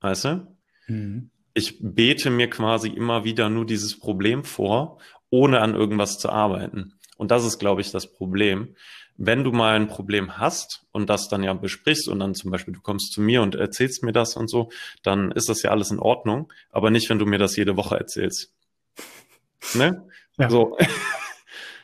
[0.00, 0.56] Weißt du?
[0.88, 1.30] Mhm.
[1.54, 4.98] Ich bete mir quasi immer wieder nur dieses Problem vor,
[5.30, 6.94] ohne an irgendwas zu arbeiten.
[7.16, 8.74] Und das ist, glaube ich, das Problem.
[9.16, 12.74] Wenn du mal ein Problem hast und das dann ja besprichst und dann zum Beispiel
[12.74, 14.70] du kommst zu mir und erzählst mir das und so,
[15.02, 17.96] dann ist das ja alles in Ordnung, aber nicht, wenn du mir das jede Woche
[17.96, 18.52] erzählst.
[19.74, 20.08] Ne?
[20.38, 20.50] Ja.
[20.50, 20.76] So.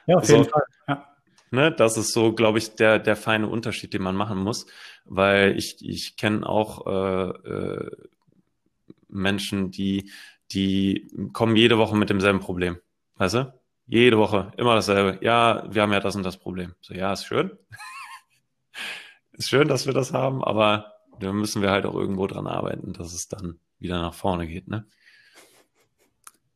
[0.07, 0.51] Ja, auf jeden so.
[0.51, 0.65] Fall.
[0.89, 1.18] Ja.
[1.51, 4.67] Ne, das ist so, glaube ich, der, der feine Unterschied, den man machen muss,
[5.05, 7.91] weil ich, ich kenne auch äh, äh,
[9.09, 10.11] Menschen, die,
[10.53, 12.79] die kommen jede Woche mit demselben Problem.
[13.17, 13.55] Weißt du?
[13.87, 15.25] Jede Woche, immer dasselbe.
[15.25, 16.75] Ja, wir haben ja das und das Problem.
[16.83, 17.53] So, ja, ist schön.
[19.33, 22.93] ist schön, dass wir das haben, aber da müssen wir halt auch irgendwo dran arbeiten,
[22.93, 24.87] dass es dann wieder nach vorne geht, ne?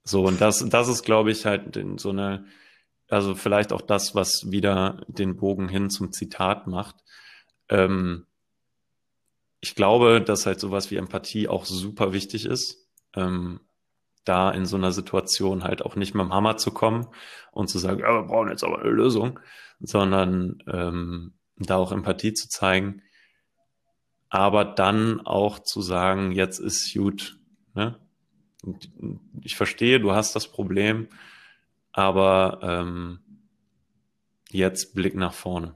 [0.05, 2.45] So, und das, das ist, glaube ich, halt so eine,
[3.13, 6.97] also vielleicht auch das, was wieder den Bogen hin zum Zitat macht.
[7.69, 8.27] Ähm,
[9.61, 13.61] ich glaube, dass halt sowas wie Empathie auch super wichtig ist, ähm,
[14.25, 17.07] da in so einer Situation halt auch nicht mit dem Hammer zu kommen
[17.51, 19.39] und zu sagen, ja, wir brauchen jetzt aber eine Lösung,
[19.79, 23.03] sondern ähm, da auch Empathie zu zeigen,
[24.31, 27.39] aber dann auch zu sagen, jetzt ist gut.
[27.75, 27.99] Ne?
[29.43, 31.09] Ich verstehe, du hast das Problem,
[31.93, 33.21] aber ähm,
[34.51, 35.75] jetzt Blick nach vorne.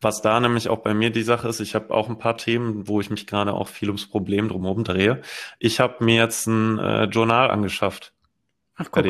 [0.00, 2.88] Was da nämlich auch bei mir die Sache ist, ich habe auch ein paar Themen,
[2.88, 5.22] wo ich mich gerade auch viel ums Problem drumherum drehe.
[5.60, 8.12] Ich habe mir jetzt ein äh, Journal angeschafft.
[8.74, 9.06] Ach, guck.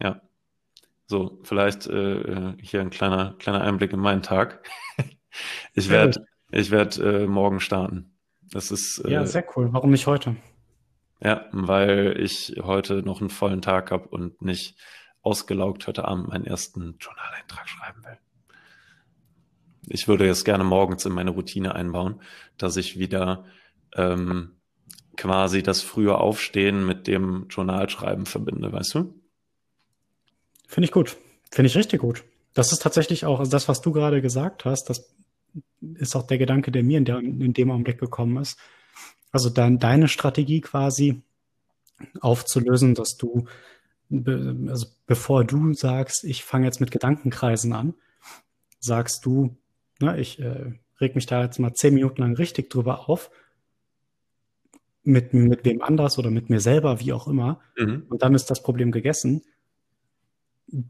[0.00, 0.20] Ja.
[1.06, 4.64] So, vielleicht äh, hier ein kleiner, kleiner Einblick in meinen Tag.
[5.74, 8.12] ich werde ich werd, äh, morgen starten.
[8.52, 8.98] Das ist.
[9.04, 9.72] Äh, ja, sehr cool.
[9.72, 10.36] Warum nicht heute?
[11.22, 14.76] Ja, weil ich heute noch einen vollen Tag habe und nicht
[15.22, 18.18] ausgelaugt heute Abend meinen ersten Journaleintrag schreiben will
[19.90, 22.20] ich würde jetzt gerne morgens in meine Routine einbauen,
[22.56, 23.44] dass ich wieder
[23.96, 24.52] ähm,
[25.16, 29.14] quasi das frühe Aufstehen mit dem Journalschreiben verbinde, weißt du?
[30.66, 31.16] Finde ich gut.
[31.50, 32.24] Finde ich richtig gut.
[32.54, 35.14] Das ist tatsächlich auch, also das, was du gerade gesagt hast, das
[35.94, 38.58] ist auch der Gedanke, der mir in, der, in dem Augenblick gekommen ist.
[39.32, 41.22] Also dann deine Strategie quasi
[42.20, 43.46] aufzulösen, dass du,
[44.10, 47.94] also bevor du sagst, ich fange jetzt mit Gedankenkreisen an,
[48.80, 49.56] sagst du,
[50.00, 53.30] Ne, ich äh, reg mich da jetzt mal zehn Minuten lang richtig drüber auf.
[55.02, 57.60] Mit, mit wem anders oder mit mir selber, wie auch immer.
[57.76, 58.04] Mhm.
[58.08, 59.42] Und dann ist das Problem gegessen.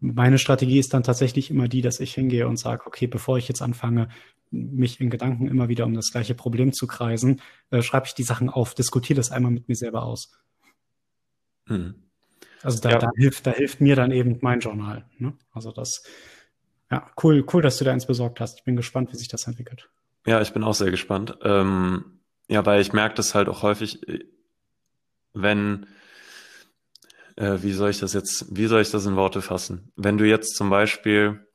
[0.01, 3.49] Meine Strategie ist dann tatsächlich immer die, dass ich hingehe und sage, okay, bevor ich
[3.49, 4.09] jetzt anfange,
[4.51, 8.23] mich in Gedanken immer wieder um das gleiche Problem zu kreisen, äh, schreibe ich die
[8.23, 10.33] Sachen auf, diskutiere das einmal mit mir selber aus.
[11.67, 11.95] Mhm.
[12.63, 12.99] Also da, ja.
[12.99, 15.07] da, hilft, da hilft mir dann eben mein Journal.
[15.19, 15.33] Ne?
[15.53, 16.03] Also das,
[16.91, 18.59] ja, cool, cool, dass du da eins besorgt hast.
[18.59, 19.89] Ich bin gespannt, wie sich das entwickelt.
[20.27, 21.39] Ja, ich bin auch sehr gespannt.
[21.43, 24.01] Ähm, ja, weil ich merke das halt auch häufig,
[25.33, 25.87] wenn,
[27.37, 29.93] äh, wie soll ich das jetzt, wie soll ich das in Worte fassen?
[29.97, 31.47] Wenn du jetzt zum Beispiel,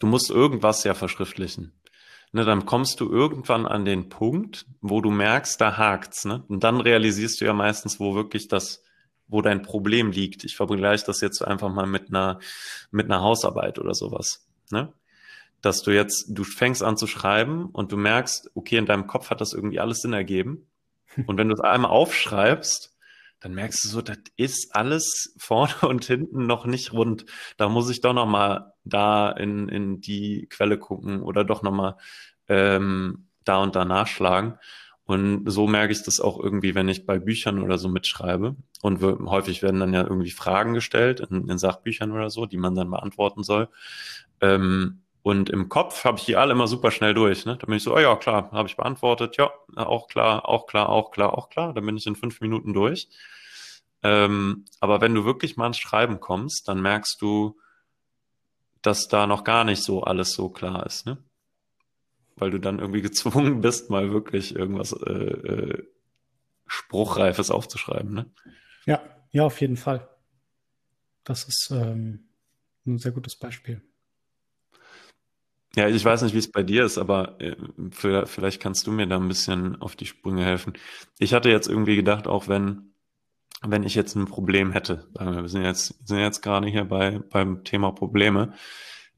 [0.00, 1.72] du musst irgendwas ja verschriftlichen.
[2.32, 6.44] Ne, dann kommst du irgendwann an den Punkt, wo du merkst, da hakt's, ne?
[6.46, 8.84] Und dann realisierst du ja meistens, wo wirklich das
[9.30, 10.44] wo dein Problem liegt.
[10.44, 12.40] Ich vergleiche das jetzt einfach mal mit einer,
[12.90, 14.44] mit einer Hausarbeit oder sowas.
[14.70, 14.92] Ne?
[15.62, 19.30] Dass du jetzt, du fängst an zu schreiben und du merkst, okay, in deinem Kopf
[19.30, 20.66] hat das irgendwie alles Sinn ergeben.
[21.26, 22.89] Und wenn du es einmal aufschreibst,
[23.40, 27.24] dann merkst du so, das ist alles vorne und hinten noch nicht rund.
[27.56, 31.72] Da muss ich doch noch mal da in, in die Quelle gucken oder doch noch
[31.72, 31.96] mal
[32.48, 34.58] ähm, da und da nachschlagen.
[35.04, 38.54] Und so merke ich das auch irgendwie, wenn ich bei Büchern oder so mitschreibe.
[38.80, 42.58] Und wir, häufig werden dann ja irgendwie Fragen gestellt in, in, Sachbüchern oder so, die
[42.58, 43.68] man dann beantworten soll.
[44.40, 47.44] Ähm, und im Kopf habe ich die alle immer super schnell durch.
[47.44, 47.56] Ne?
[47.56, 49.36] Da bin ich so, oh ja, klar, habe ich beantwortet.
[49.36, 51.74] Ja, auch klar, auch klar, auch klar, auch klar.
[51.74, 53.08] Dann bin ich in fünf Minuten durch.
[54.02, 57.58] Ähm, aber wenn du wirklich mal ins Schreiben kommst, dann merkst du,
[58.80, 61.04] dass da noch gar nicht so alles so klar ist.
[61.04, 61.18] Ne?
[62.40, 65.88] weil du dann irgendwie gezwungen bist, mal wirklich irgendwas äh, äh,
[66.66, 68.12] Spruchreifes aufzuschreiben.
[68.14, 68.26] Ne?
[68.86, 70.08] Ja, ja, auf jeden Fall.
[71.24, 72.28] Das ist ähm,
[72.86, 73.82] ein sehr gutes Beispiel.
[75.76, 77.56] Ja, ich weiß nicht, wie es bei dir ist, aber äh,
[78.26, 80.72] vielleicht kannst du mir da ein bisschen auf die Sprünge helfen.
[81.18, 82.94] Ich hatte jetzt irgendwie gedacht, auch wenn,
[83.62, 87.62] wenn ich jetzt ein Problem hätte, wir, sind jetzt, sind jetzt gerade hier bei, beim
[87.62, 88.54] Thema Probleme,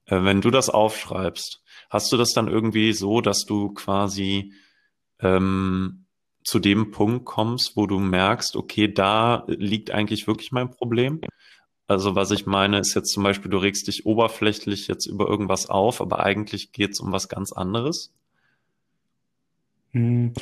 [0.05, 1.63] äh, wenn du das aufschreibst,
[1.93, 4.55] Hast du das dann irgendwie so, dass du quasi
[5.21, 6.07] ähm,
[6.43, 11.21] zu dem Punkt kommst, wo du merkst, okay, da liegt eigentlich wirklich mein Problem?
[11.93, 15.69] Also was ich meine, ist jetzt zum Beispiel, du regst dich oberflächlich jetzt über irgendwas
[15.69, 18.15] auf, aber eigentlich geht es um was ganz anderes?
[19.91, 20.33] Hm.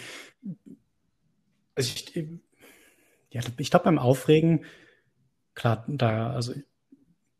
[1.75, 2.15] Also ich,
[3.31, 4.65] ja, ich glaube beim Aufregen,
[5.55, 6.55] klar, da, also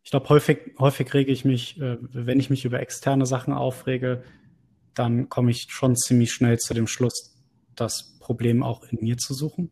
[0.03, 4.25] ich glaube, häufig, häufig rege ich mich, äh, wenn ich mich über externe Sachen aufrege,
[4.95, 7.41] dann komme ich schon ziemlich schnell zu dem Schluss,
[7.77, 9.71] das Problem auch in mir zu suchen.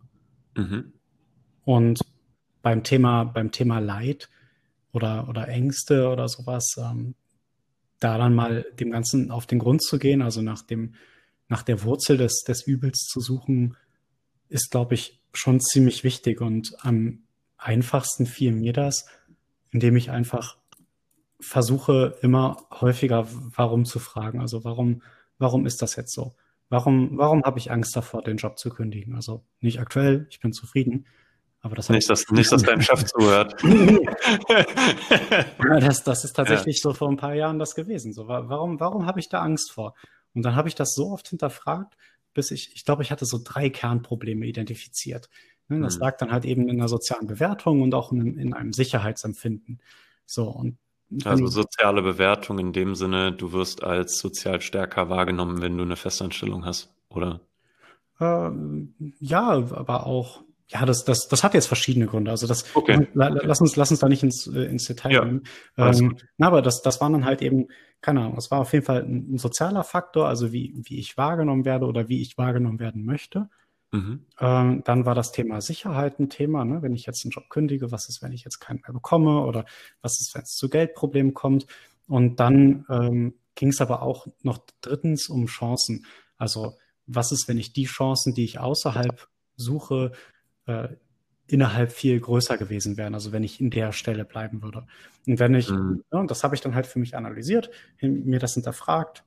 [0.54, 0.92] Mhm.
[1.64, 2.00] Und
[2.62, 4.28] beim Thema, beim Thema Leid
[4.92, 7.14] oder, oder Ängste oder sowas, ähm,
[8.00, 10.94] da dann mal dem Ganzen auf den Grund zu gehen, also nach dem,
[11.48, 13.76] nach der Wurzel des, des Übels zu suchen,
[14.48, 16.40] ist, glaube ich, schon ziemlich wichtig.
[16.40, 17.20] Und am
[17.56, 19.06] einfachsten fiel mir das,
[19.70, 20.56] indem ich einfach
[21.40, 24.40] versuche, immer häufiger warum zu fragen.
[24.40, 25.02] Also warum,
[25.38, 26.34] warum ist das jetzt so?
[26.68, 29.14] Warum, warum habe ich Angst davor, den Job zu kündigen?
[29.14, 31.06] Also nicht aktuell, ich bin zufrieden.
[31.60, 33.56] Aber das nicht, dass, nicht, dass dein Chef zuhört.
[35.58, 36.82] das, das ist tatsächlich ja.
[36.82, 38.12] so vor ein paar Jahren das gewesen.
[38.12, 39.94] So, warum, warum habe ich da Angst vor?
[40.34, 41.96] Und dann habe ich das so oft hinterfragt,
[42.32, 45.28] bis ich, ich glaube, ich hatte so drei Kernprobleme identifiziert.
[45.68, 46.02] Ne, das mhm.
[46.02, 49.80] lag dann halt eben in der sozialen Bewertung und auch in, in einem Sicherheitsempfinden.
[50.26, 50.78] So und
[51.24, 55.96] also soziale Bewertung in dem Sinne, du wirst als sozial stärker wahrgenommen, wenn du eine
[55.96, 57.40] Festanstellung hast, oder?
[58.20, 58.50] Äh,
[59.18, 62.30] ja, aber auch ja, das, das, das hat jetzt verschiedene Gründe.
[62.30, 63.08] Also das, okay.
[63.14, 65.24] lass uns, lass uns da nicht ins, äh, ins Detail ja.
[65.24, 65.42] gehen.
[65.78, 67.68] Ähm, na, aber das, das waren dann halt eben,
[68.02, 71.16] keine Ahnung, es war auf jeden Fall ein, ein, sozialer Faktor, also wie, wie ich
[71.16, 73.48] wahrgenommen werde oder wie ich wahrgenommen werden möchte.
[73.92, 74.26] Mhm.
[74.38, 76.82] Ähm, dann war das Thema Sicherheit ein Thema, ne?
[76.82, 79.64] wenn ich jetzt einen Job kündige, was ist, wenn ich jetzt keinen mehr bekomme oder
[80.02, 81.66] was ist, wenn es zu Geldproblemen kommt.
[82.06, 86.04] Und dann ähm, ging es aber auch noch drittens um Chancen.
[86.36, 86.74] Also
[87.06, 90.12] was ist, wenn ich die Chancen, die ich außerhalb suche,
[90.68, 90.88] äh,
[91.48, 94.86] innerhalb viel größer gewesen wären, also wenn ich in der Stelle bleiben würde.
[95.26, 96.04] Und wenn ich, mhm.
[96.12, 99.24] ja, das habe ich dann halt für mich analysiert, mir das hinterfragt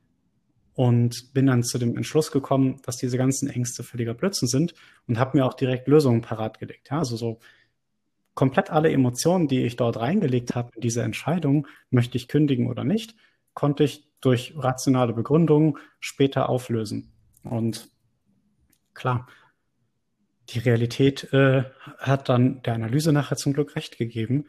[0.74, 4.76] und bin dann zu dem Entschluss gekommen, dass diese ganzen Ängste völliger Blödsinn sind
[5.08, 6.90] und habe mir auch direkt Lösungen parat gelegt.
[6.92, 7.40] Ja, also so
[8.36, 12.84] komplett alle Emotionen, die ich dort reingelegt habe in diese Entscheidung, möchte ich kündigen oder
[12.84, 13.16] nicht,
[13.54, 17.12] konnte ich durch rationale Begründungen später auflösen.
[17.44, 17.90] Und
[18.94, 19.28] klar,
[20.54, 21.64] die Realität äh,
[21.98, 24.46] hat dann der Analyse nachher zum Glück recht gegeben.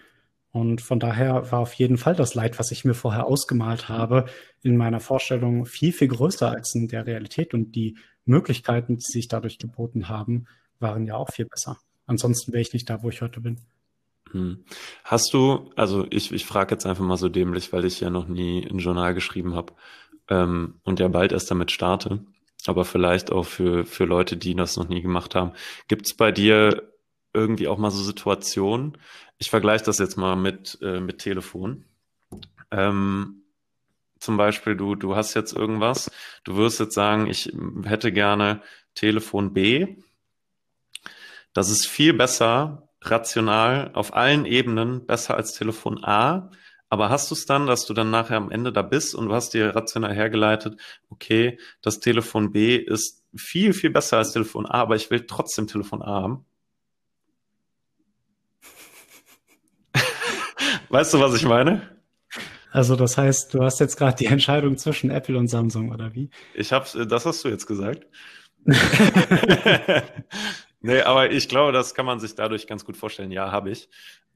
[0.50, 4.26] Und von daher war auf jeden Fall das Leid, was ich mir vorher ausgemalt habe,
[4.62, 7.54] in meiner Vorstellung viel, viel größer als in der Realität.
[7.54, 10.46] Und die Möglichkeiten, die sich dadurch geboten haben,
[10.78, 11.78] waren ja auch viel besser.
[12.06, 13.60] Ansonsten wäre ich nicht da, wo ich heute bin.
[14.32, 14.64] Hm.
[15.04, 18.28] Hast du, also ich, ich frage jetzt einfach mal so dämlich, weil ich ja noch
[18.28, 19.72] nie ein Journal geschrieben habe
[20.28, 22.24] ähm, und ja bald erst damit starte
[22.68, 25.52] aber vielleicht auch für, für Leute, die das noch nie gemacht haben.
[25.88, 26.92] Gibt es bei dir
[27.34, 28.98] irgendwie auch mal so Situationen?
[29.38, 31.84] Ich vergleiche das jetzt mal mit, äh, mit Telefon.
[32.70, 33.42] Ähm,
[34.18, 36.10] zum Beispiel, du, du hast jetzt irgendwas,
[36.44, 37.52] du wirst jetzt sagen, ich
[37.84, 38.62] hätte gerne
[38.94, 39.96] Telefon B.
[41.52, 46.50] Das ist viel besser, rational, auf allen Ebenen, besser als Telefon A.
[46.92, 49.34] Aber hast du es dann, dass du dann nachher am Ende da bist und du
[49.34, 50.78] hast dir rational hergeleitet,
[51.08, 55.66] okay, das Telefon B ist viel, viel besser als Telefon A, aber ich will trotzdem
[55.66, 56.44] Telefon A haben?
[60.90, 61.96] weißt du, was ich meine?
[62.72, 66.28] Also das heißt, du hast jetzt gerade die Entscheidung zwischen Apple und Samsung, oder wie?
[66.52, 68.06] Ich hab's, das hast du jetzt gesagt.
[70.82, 73.30] nee, aber ich glaube, das kann man sich dadurch ganz gut vorstellen.
[73.30, 73.88] Ja, habe ich.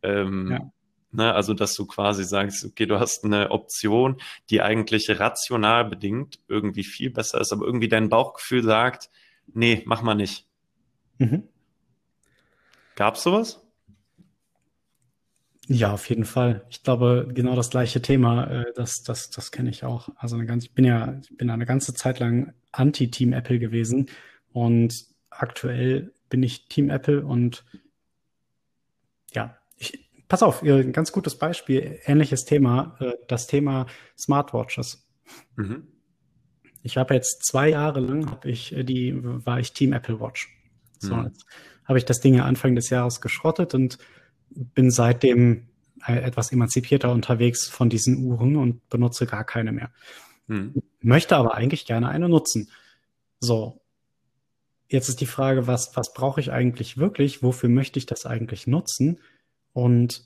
[0.03, 0.73] Ähm, ja.
[1.17, 1.35] Ne?
[1.35, 6.85] Also, dass du quasi sagst, okay, du hast eine Option, die eigentlich rational bedingt irgendwie
[6.85, 9.11] viel besser ist, aber irgendwie dein Bauchgefühl sagt,
[9.53, 10.47] nee, mach mal nicht.
[11.19, 11.45] Mhm.
[12.95, 13.63] Gab's sowas?
[15.69, 16.65] Ja, auf jeden Fall.
[16.69, 20.11] Ich glaube, genau das gleiche Thema, äh, das, das, das kenne ich auch.
[20.17, 24.09] Also eine ganz, ich bin ja, ich bin eine ganze Zeit lang Anti-Team Apple gewesen
[24.53, 24.95] und
[25.29, 27.65] aktuell bin ich Team Apple und
[29.33, 29.59] ja,
[30.29, 33.87] pass auf, ein ganz gutes Beispiel, ähnliches Thema, äh, das Thema
[34.19, 35.07] Smartwatches.
[35.57, 35.87] Mhm.
[36.83, 40.49] Ich habe jetzt zwei Jahre lang, habe ich äh, die, war ich Team Apple Watch.
[40.99, 41.27] So, mhm.
[41.27, 41.47] jetzt
[41.85, 43.99] habe ich das Ding ja Anfang des Jahres geschrottet und
[44.51, 45.69] bin seitdem
[46.07, 49.91] äh, etwas emanzipierter unterwegs von diesen Uhren und benutze gar keine mehr.
[50.47, 50.83] Mhm.
[51.01, 52.71] Möchte aber eigentlich gerne eine nutzen.
[53.41, 53.81] So.
[54.89, 57.43] Jetzt ist die Frage, was, was brauche ich eigentlich wirklich?
[57.43, 59.21] Wofür möchte ich das eigentlich nutzen?
[59.77, 60.23] Und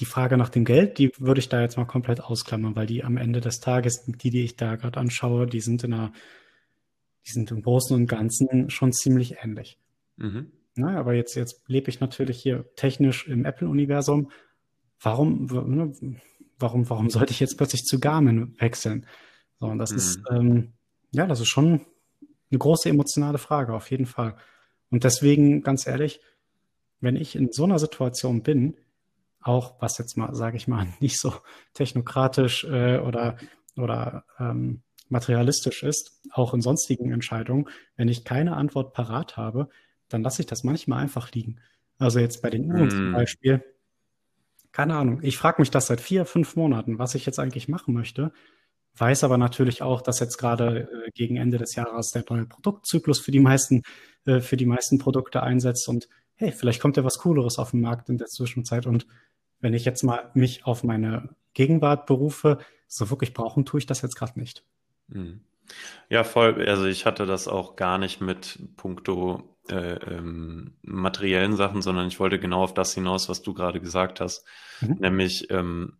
[0.00, 3.04] die Frage nach dem Geld, die würde ich da jetzt mal komplett ausklammern, weil die
[3.04, 6.12] am Ende des Tages, die, die ich da gerade anschaue, die sind in einer,
[7.24, 9.78] die sind im Großen und Ganzen schon ziemlich ähnlich.
[10.16, 10.50] Mhm.
[10.74, 14.32] Na, aber jetzt, jetzt lebe ich natürlich hier technisch im Apple-Universum.
[15.00, 15.92] Warum, ne,
[16.58, 19.06] warum, warum sollte ich jetzt plötzlich zu Garmin wechseln?
[19.60, 19.96] So, und das mhm.
[19.96, 20.72] ist, ähm,
[21.12, 21.82] ja, das ist schon
[22.50, 24.34] eine große emotionale Frage, auf jeden Fall.
[24.90, 26.20] Und deswegen, ganz ehrlich,
[27.04, 28.76] wenn ich in so einer Situation bin,
[29.40, 31.34] auch was jetzt mal, sage ich mal, nicht so
[31.74, 33.36] technokratisch äh, oder,
[33.76, 39.68] oder ähm, materialistisch ist, auch in sonstigen Entscheidungen, wenn ich keine Antwort parat habe,
[40.08, 41.60] dann lasse ich das manchmal einfach liegen.
[41.98, 42.90] Also jetzt bei den Uhren mm.
[42.90, 43.64] zum Beispiel,
[44.72, 47.94] keine Ahnung, ich frage mich das seit vier, fünf Monaten, was ich jetzt eigentlich machen
[47.94, 48.32] möchte,
[48.96, 53.20] weiß aber natürlich auch, dass jetzt gerade äh, gegen Ende des Jahres der neue Produktzyklus
[53.20, 53.82] für die meisten,
[54.24, 57.80] äh, für die meisten Produkte einsetzt und hey, vielleicht kommt ja was Cooleres auf den
[57.80, 58.86] Markt in der Zwischenzeit.
[58.86, 59.06] Und
[59.60, 64.02] wenn ich jetzt mal mich auf meine Gegenwart berufe, so wirklich brauchen tue ich das
[64.02, 64.64] jetzt gerade nicht.
[65.08, 65.40] Mhm.
[66.08, 66.66] Ja, voll.
[66.68, 72.20] Also ich hatte das auch gar nicht mit puncto äh, ähm, materiellen Sachen, sondern ich
[72.20, 74.44] wollte genau auf das hinaus, was du gerade gesagt hast.
[74.80, 74.96] Mhm.
[75.00, 75.98] Nämlich, ähm,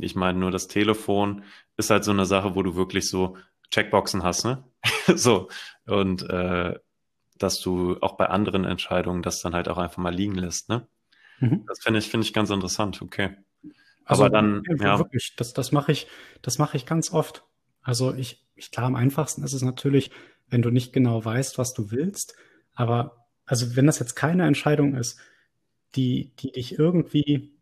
[0.00, 1.44] ich meine, nur das Telefon
[1.76, 3.36] ist halt so eine Sache, wo du wirklich so
[3.70, 4.64] Checkboxen hast, ne?
[5.14, 5.48] so.
[5.86, 6.74] Und äh,
[7.38, 10.86] dass du auch bei anderen Entscheidungen das dann halt auch einfach mal liegen lässt, ne?
[11.40, 11.64] Mhm.
[11.66, 13.36] Das finde ich, finde ich ganz interessant, okay.
[14.04, 14.98] Also, Aber dann, ja.
[14.98, 16.06] Wirklich, das, das mache ich,
[16.42, 17.44] das mache ich ganz oft.
[17.82, 20.10] Also ich, ich, klar, am einfachsten ist es natürlich,
[20.48, 22.34] wenn du nicht genau weißt, was du willst.
[22.74, 25.20] Aber also wenn das jetzt keine Entscheidung ist,
[25.94, 27.52] die, die dich irgendwie,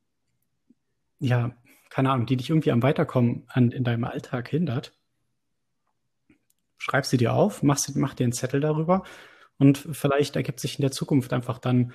[1.18, 1.56] ja,
[1.90, 4.92] keine Ahnung, die dich irgendwie am Weiterkommen an, in deinem Alltag hindert,
[6.78, 9.04] schreib sie dir auf, mach, sie, mach dir einen Zettel darüber
[9.58, 11.92] und vielleicht ergibt sich in der Zukunft einfach dann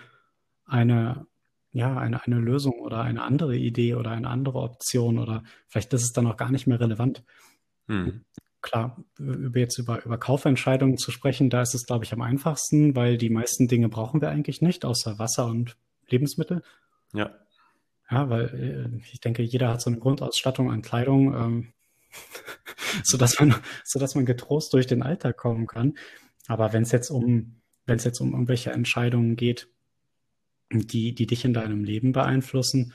[0.65, 1.27] eine,
[1.71, 6.03] ja, eine, eine Lösung oder eine andere Idee oder eine andere Option oder vielleicht ist
[6.03, 7.23] es dann auch gar nicht mehr relevant.
[7.87, 8.25] Hm.
[8.61, 12.95] Klar, über jetzt über, über Kaufentscheidungen zu sprechen, da ist es, glaube ich, am einfachsten,
[12.95, 16.61] weil die meisten Dinge brauchen wir eigentlich nicht, außer Wasser und Lebensmittel.
[17.13, 17.31] Ja.
[18.09, 21.73] Ja, weil äh, ich denke, jeder hat so eine Grundausstattung an Kleidung, ähm,
[23.03, 25.95] so dass man, so dass man getrost durch den Alltag kommen kann.
[26.47, 29.67] Aber wenn es jetzt um, wenn es jetzt um irgendwelche Entscheidungen geht,
[30.71, 32.93] die, die dich in deinem Leben beeinflussen,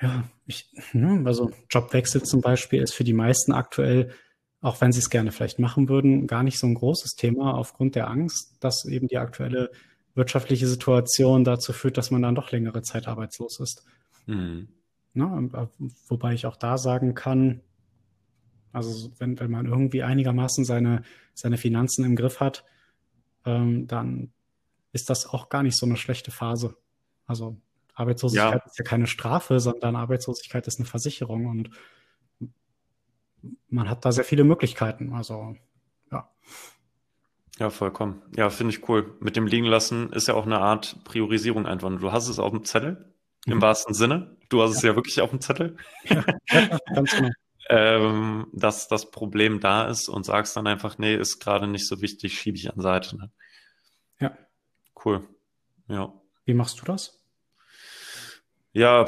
[0.00, 4.12] ja, ich, ne, also Jobwechsel zum Beispiel ist für die meisten aktuell,
[4.60, 7.94] auch wenn sie es gerne vielleicht machen würden, gar nicht so ein großes Thema aufgrund
[7.94, 9.70] der Angst, dass eben die aktuelle
[10.14, 13.84] wirtschaftliche Situation dazu führt, dass man dann doch längere Zeit arbeitslos ist.
[14.26, 14.68] Mhm.
[15.14, 15.50] Ne,
[16.08, 17.60] wobei ich auch da sagen kann,
[18.72, 21.02] also wenn, wenn man irgendwie einigermaßen seine,
[21.38, 22.64] seine Finanzen im Griff hat,
[23.44, 24.32] ähm, dann
[24.92, 26.76] ist das auch gar nicht so eine schlechte Phase.
[27.26, 27.56] Also
[27.94, 28.66] Arbeitslosigkeit ja.
[28.66, 31.70] ist ja keine Strafe, sondern Arbeitslosigkeit ist eine Versicherung und
[33.68, 35.12] man hat da sehr viele Möglichkeiten.
[35.12, 35.54] Also
[36.10, 36.28] ja.
[37.58, 38.22] Ja, vollkommen.
[38.36, 39.16] Ja, finde ich cool.
[39.20, 41.90] Mit dem liegen lassen ist ja auch eine Art Priorisierung einfach.
[41.98, 43.14] Du hast es auf dem Zettel,
[43.46, 43.54] mhm.
[43.54, 44.36] im wahrsten Sinne.
[44.48, 44.76] Du hast ja.
[44.76, 45.76] es ja wirklich auf dem Zettel.
[46.04, 46.24] Ja,
[46.94, 47.30] ganz genau.
[47.68, 52.00] Ähm, dass das Problem da ist und sagst dann einfach, nee, ist gerade nicht so
[52.00, 53.16] wichtig, schiebe ich an Seite.
[53.16, 53.30] Ne?
[54.20, 54.36] Ja.
[55.04, 55.28] Cool.
[55.86, 56.12] Ja.
[56.44, 57.22] Wie machst du das?
[58.72, 59.06] Ja,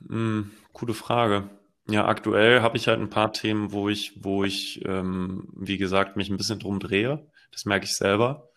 [0.00, 1.50] mh, hm, gute Frage.
[1.88, 6.16] Ja, aktuell habe ich halt ein paar Themen, wo ich, wo ich, ähm, wie gesagt,
[6.16, 7.30] mich ein bisschen drum drehe.
[7.52, 8.50] Das merke ich selber.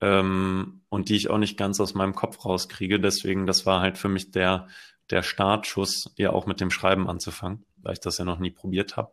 [0.00, 3.00] Ähm, und die ich auch nicht ganz aus meinem Kopf rauskriege.
[3.00, 4.68] Deswegen, das war halt für mich der,
[5.10, 8.96] der Startschuss, ja auch mit dem Schreiben anzufangen, weil ich das ja noch nie probiert
[8.96, 9.12] habe.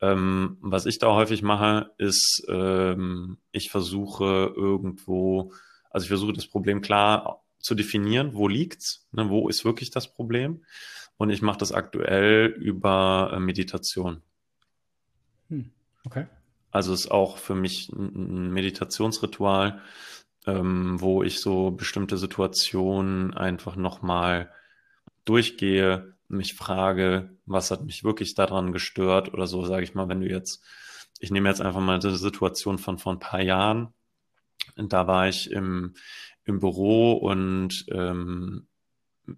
[0.00, 5.52] Ähm, was ich da häufig mache, ist, ähm, ich versuche irgendwo
[5.96, 10.12] also ich versuche das Problem klar zu definieren, wo liegt's, ne, wo ist wirklich das
[10.12, 10.62] Problem.
[11.16, 14.20] Und ich mache das aktuell über äh, Meditation.
[15.48, 15.70] Hm,
[16.04, 16.26] okay.
[16.70, 19.80] Also ist auch für mich ein Meditationsritual,
[20.46, 24.52] ähm, wo ich so bestimmte Situationen einfach nochmal
[25.24, 30.20] durchgehe, mich frage, was hat mich wirklich daran gestört oder so, sage ich mal, wenn
[30.20, 30.64] du jetzt,
[31.20, 33.94] ich nehme jetzt einfach mal diese Situation von vor ein paar Jahren,
[34.76, 35.94] da war ich im,
[36.44, 38.66] im Büro und ähm,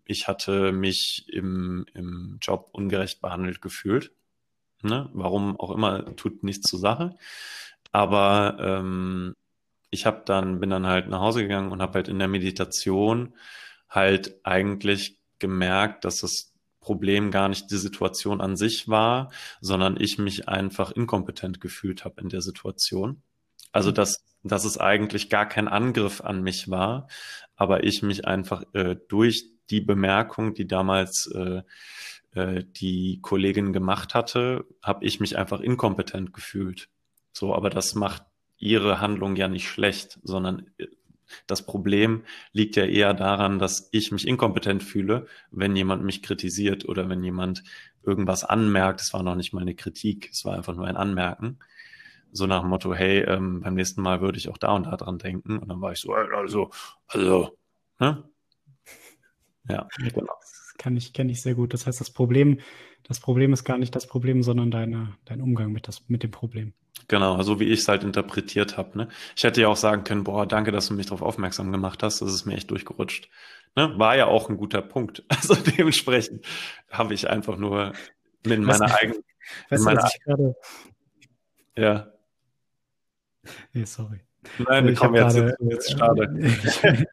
[0.05, 4.13] ich hatte mich im, im Job ungerecht behandelt gefühlt.
[4.83, 5.09] Ne?
[5.13, 7.17] Warum auch immer, tut nichts zur Sache.
[7.93, 9.35] Aber ähm,
[9.91, 13.35] ich habe dann, bin dann halt nach Hause gegangen und habe halt in der Meditation
[13.89, 16.53] halt eigentlich gemerkt, dass das
[16.89, 22.23] Problem gar nicht die Situation an sich war, sondern ich mich einfach inkompetent gefühlt habe
[22.23, 23.21] in der Situation.
[23.73, 27.09] Also, dass, dass es eigentlich gar kein Angriff an mich war,
[27.57, 31.61] aber ich mich einfach äh, durch die Bemerkung, die damals äh,
[32.33, 36.89] äh, die Kollegin gemacht hatte, habe ich mich einfach inkompetent gefühlt.
[37.35, 38.23] So, aber das macht
[38.57, 40.87] ihre Handlung ja nicht schlecht, sondern äh,
[41.47, 46.89] das Problem liegt ja eher daran, dass ich mich inkompetent fühle, wenn jemand mich kritisiert
[46.89, 47.63] oder wenn jemand
[48.03, 49.01] irgendwas anmerkt.
[49.01, 51.59] Es war noch nicht mal eine Kritik, es war einfach nur ein Anmerken
[52.33, 54.97] so nach dem Motto, hey, ähm, beim nächsten Mal würde ich auch da und da
[54.97, 55.59] dran denken.
[55.59, 56.71] Und dann war ich so, also,
[57.07, 57.59] also,
[57.99, 58.25] ne?
[59.69, 60.35] Ja, genau.
[60.79, 61.75] Kann ich, kenne ich sehr gut.
[61.75, 62.61] Das heißt, das Problem,
[63.03, 66.31] das Problem ist gar nicht das Problem, sondern deine, dein Umgang mit, das, mit dem
[66.31, 66.73] Problem.
[67.09, 68.97] Genau, so wie ich es halt interpretiert habe.
[68.97, 69.09] Ne?
[69.35, 72.21] Ich hätte ja auch sagen können, boah, danke, dass du mich darauf aufmerksam gemacht hast.
[72.21, 73.31] Das ist mir echt durchgerutscht.
[73.75, 73.95] Ne?
[73.97, 75.25] War ja auch ein guter Punkt.
[75.31, 76.45] Also dementsprechend
[76.91, 77.93] habe ich einfach nur
[78.45, 79.25] mit meiner eigenen.
[79.71, 80.55] Weißt du, was ich gerade.
[81.77, 82.13] Ja.
[83.73, 84.21] Nee, sorry.
[84.59, 86.29] Nein, ich habe gerade, jetzt, schade.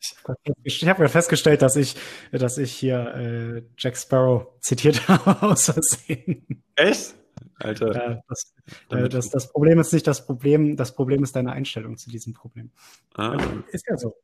[0.63, 1.95] ich habe ja festgestellt, dass ich,
[2.31, 6.63] dass ich hier äh, Jack Sparrow zitiert habe aus Versehen.
[6.75, 7.15] Echt?
[7.59, 7.93] Alter.
[7.93, 8.53] Ja, das,
[8.89, 12.33] äh, das, das, Problem ist nicht das Problem, das Problem ist deine Einstellung zu diesem
[12.33, 12.71] Problem.
[13.13, 13.31] Ah.
[13.31, 14.15] Also, ist ja so.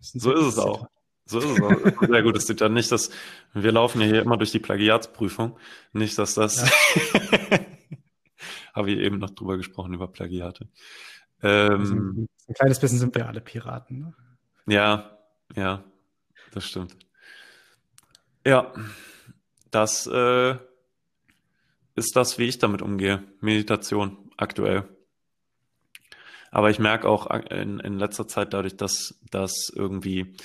[0.00, 0.86] Ist so ist es auch.
[1.26, 2.06] So ist es auch.
[2.06, 2.36] Sehr gut.
[2.36, 3.10] Es sieht dann nicht, dass
[3.52, 5.56] wir laufen ja hier immer durch die Plagiatsprüfung.
[5.92, 6.56] Nicht, dass das.
[6.56, 7.58] Ja.
[8.74, 10.68] habe ich eben noch drüber gesprochen über Plagiate.
[11.42, 14.00] Ähm, also ein kleines bisschen sind wir alle Piraten.
[14.00, 14.14] Ne?
[14.66, 15.18] Ja,
[15.54, 15.84] ja,
[16.52, 16.96] das stimmt.
[18.44, 18.72] Ja,
[19.70, 20.56] das äh,
[21.94, 23.22] ist das, wie ich damit umgehe.
[23.40, 24.88] Meditation aktuell.
[26.50, 30.36] Aber ich merke auch in, in letzter Zeit dadurch, dass, dass irgendwie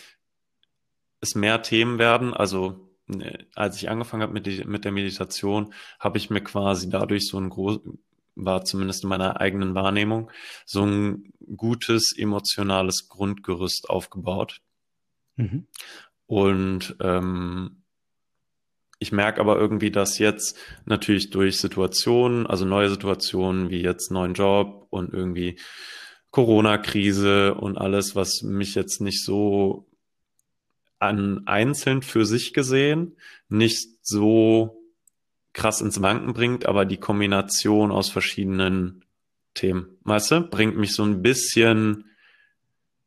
[1.21, 5.73] es mehr Themen werden, also äh, als ich angefangen habe mit, die, mit der Meditation,
[5.99, 7.81] habe ich mir quasi dadurch so ein groß,
[8.35, 10.31] war zumindest in meiner eigenen Wahrnehmung,
[10.65, 14.61] so ein gutes emotionales Grundgerüst aufgebaut.
[15.35, 15.67] Mhm.
[16.25, 17.78] Und ähm,
[18.99, 24.33] ich merke aber irgendwie, dass jetzt natürlich durch Situationen, also neue Situationen wie jetzt neuen
[24.33, 25.57] Job und irgendwie
[26.31, 29.87] Corona-Krise und alles, was mich jetzt nicht so
[30.99, 33.15] an einzeln für sich gesehen
[33.47, 34.83] nicht so
[35.53, 39.05] krass ins Wanken bringt, aber die Kombination aus verschiedenen
[39.53, 42.05] Themen, weißt du, bringt mich so ein bisschen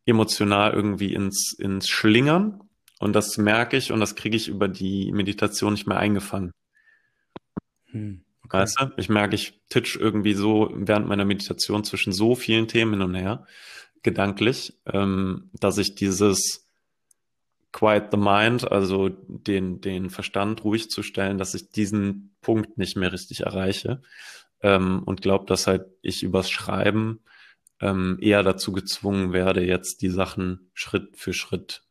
[0.05, 2.61] emotional irgendwie ins, ins Schlingern.
[3.03, 6.53] Und das merke ich und das kriege ich über die Meditation nicht mehr eingefangen.
[7.86, 8.59] Hm, okay.
[8.59, 8.92] Weißt du?
[8.96, 13.14] Ich merke, ich titsch irgendwie so während meiner Meditation zwischen so vielen Themen hin und
[13.16, 13.44] her,
[14.05, 16.68] gedanklich, ähm, dass ich dieses
[17.72, 22.96] Quiet the Mind, also den, den Verstand ruhig zu stellen, dass ich diesen Punkt nicht
[22.96, 24.00] mehr richtig erreiche.
[24.61, 27.18] Ähm, und glaube, dass halt ich übers Schreiben
[27.80, 31.82] ähm, eher dazu gezwungen werde, jetzt die Sachen Schritt für Schritt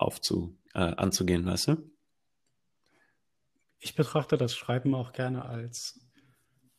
[0.00, 1.90] aufzu, äh, anzugehen, weißt du?
[3.78, 6.00] Ich betrachte das Schreiben auch gerne als,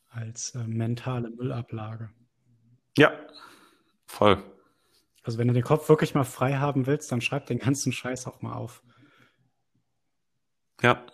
[0.08, 2.10] als äh, mentale Müllablage.
[2.96, 3.12] Ja,
[4.06, 4.42] voll.
[5.22, 8.26] Also wenn du den Kopf wirklich mal frei haben willst, dann schreib den ganzen Scheiß
[8.26, 8.82] auch mal auf.
[10.82, 11.04] Ja,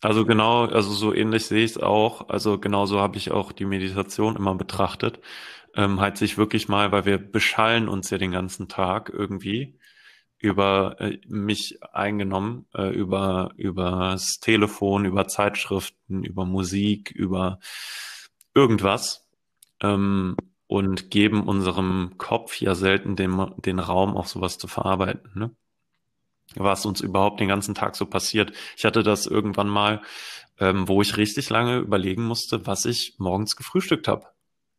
[0.00, 2.28] also genau, also so ähnlich sehe ich es auch.
[2.28, 5.20] Also genauso habe ich auch die Meditation immer betrachtet.
[5.74, 9.78] Ähm, halt sich wirklich mal, weil wir beschallen uns ja den ganzen Tag irgendwie
[10.44, 17.58] über äh, mich eingenommen, äh, über übers Telefon, über Zeitschriften, über Musik, über
[18.54, 19.26] irgendwas.
[19.80, 20.36] Ähm,
[20.66, 25.30] und geben unserem Kopf ja selten den, den Raum, auch sowas zu verarbeiten.
[25.34, 25.50] Ne?
[26.56, 28.52] Was uns überhaupt den ganzen Tag so passiert.
[28.76, 30.02] Ich hatte das irgendwann mal,
[30.58, 34.26] ähm, wo ich richtig lange überlegen musste, was ich morgens gefrühstückt habe.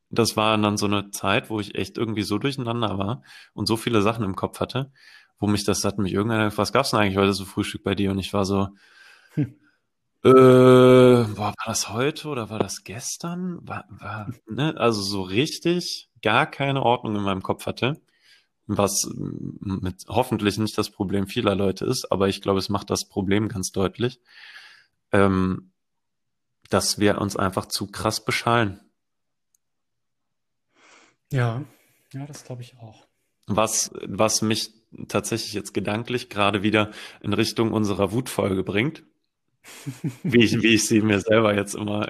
[0.10, 3.78] Das war dann so eine Zeit, wo ich echt irgendwie so durcheinander war und so
[3.78, 4.92] viele Sachen im Kopf hatte,
[5.40, 8.12] wo mich das hat mich irgendeiner, was gab's denn eigentlich heute so Frühstück bei dir?
[8.12, 8.70] Und ich war so,
[9.34, 9.56] hm.
[10.24, 13.60] Äh, boah, war das heute oder war das gestern?
[13.62, 14.76] War, war, ne?
[14.76, 18.02] Also so richtig gar keine Ordnung in meinem Kopf hatte,
[18.66, 23.06] was mit hoffentlich nicht das Problem vieler Leute ist, aber ich glaube, es macht das
[23.06, 24.20] Problem ganz deutlich,
[25.12, 25.72] ähm,
[26.72, 28.80] dass wir uns einfach zu krass beschallen.
[31.32, 31.64] Ja,
[32.14, 33.06] ja, das glaube ich auch.
[33.46, 34.74] Was, was mich
[35.08, 36.92] tatsächlich jetzt gedanklich gerade wieder
[37.22, 39.04] in Richtung unserer Wutfolge bringt
[40.24, 42.08] wie ich, wie ich sie mir selber jetzt immer,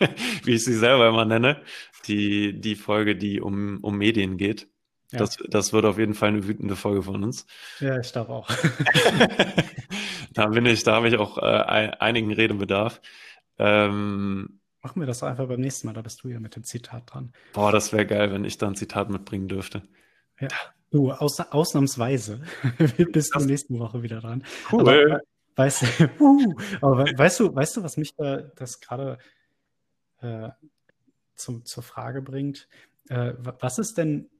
[0.44, 1.62] wie ich sie selber immer nenne,
[2.06, 4.68] die, die Folge, die um, um Medien geht.
[5.12, 5.20] Ja.
[5.20, 7.46] Das, das wird auf jeden Fall eine wütende Folge von uns.
[7.80, 8.50] Ja, ich glaube auch.
[10.34, 13.00] da bin ich, da habe ich auch äh, einigen Redebedarf.
[13.58, 17.12] Ähm, Machen wir das einfach beim nächsten Mal, da bist du ja mit dem Zitat
[17.12, 17.32] dran.
[17.54, 19.82] Boah, das wäre geil, wenn ich da ein Zitat mitbringen dürfte.
[20.40, 20.48] Ja.
[20.90, 22.40] Du, aus, ausnahmsweise
[23.12, 24.44] bist du nächste Woche wieder dran.
[24.72, 24.80] Cool.
[24.80, 25.20] Aber,
[25.58, 25.82] Weißt,
[26.20, 29.18] uh, aber weißt du, weißt du, was mich da das gerade
[30.20, 30.50] äh,
[31.34, 32.68] zum, zur Frage bringt?
[33.08, 34.30] Äh, was ist denn,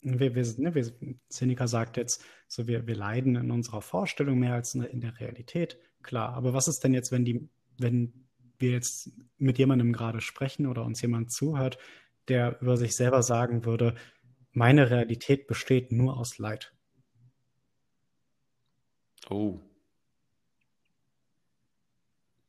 [0.00, 0.90] wir, wir, ne, wir,
[1.28, 5.78] Seneca sagt jetzt, so wir, wir leiden in unserer Vorstellung mehr als in der Realität,
[6.02, 6.32] klar.
[6.32, 7.46] Aber was ist denn jetzt, wenn die,
[7.76, 8.26] wenn
[8.58, 11.76] wir jetzt mit jemandem gerade sprechen oder uns jemand zuhört,
[12.28, 13.96] der über sich selber sagen würde,
[14.54, 16.72] meine Realität besteht nur aus Leid?
[19.28, 19.60] Oh.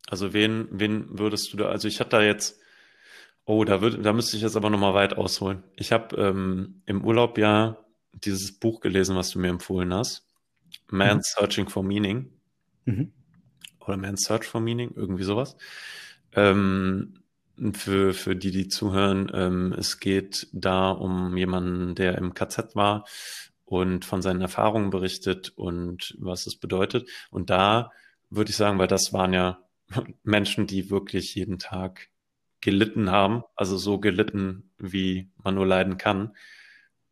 [0.08, 2.60] Also wen, wen würdest du da, also ich hatte da jetzt,
[3.46, 5.64] oh, da würde, da müsste ich jetzt aber nochmal weit ausholen.
[5.76, 7.84] Ich habe ähm, im Urlaub ja
[8.14, 10.26] dieses Buch gelesen, was du mir empfohlen hast.
[10.88, 11.22] Man mhm.
[11.24, 12.32] Searching for Meaning.
[12.86, 13.12] Mhm.
[13.80, 15.58] Oder Man's Search for Meaning, irgendwie sowas.
[16.34, 17.25] Ähm,
[17.74, 23.06] für, für die, die zuhören, ähm, es geht da um jemanden, der im KZ war
[23.64, 27.10] und von seinen Erfahrungen berichtet und was es bedeutet.
[27.32, 27.92] Und da
[28.30, 29.60] würde ich sagen, weil das waren ja
[30.24, 32.10] Menschen, die wirklich jeden Tag
[32.62, 36.36] gelitten haben, also so gelitten, wie man nur leiden kann.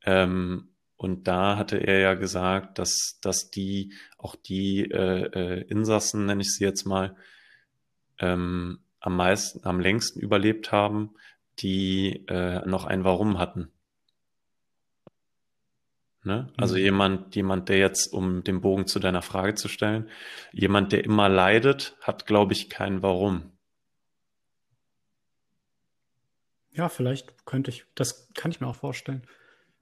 [0.04, 6.26] Ähm, und da hatte er ja gesagt, dass, dass die, auch die äh, äh, Insassen,
[6.26, 7.16] nenne ich sie jetzt mal,
[8.20, 11.12] ähm, am meisten, am längsten überlebt haben,
[11.60, 13.70] die äh, noch ein Warum hatten.
[16.24, 16.51] Ne?
[16.56, 16.82] Also mhm.
[16.82, 20.10] jemand, jemand, der jetzt, um den Bogen zu deiner Frage zu stellen,
[20.54, 23.51] jemand, der immer leidet, hat, glaube ich, kein Warum.
[26.72, 29.28] Ja, vielleicht könnte ich, das kann ich mir auch vorstellen.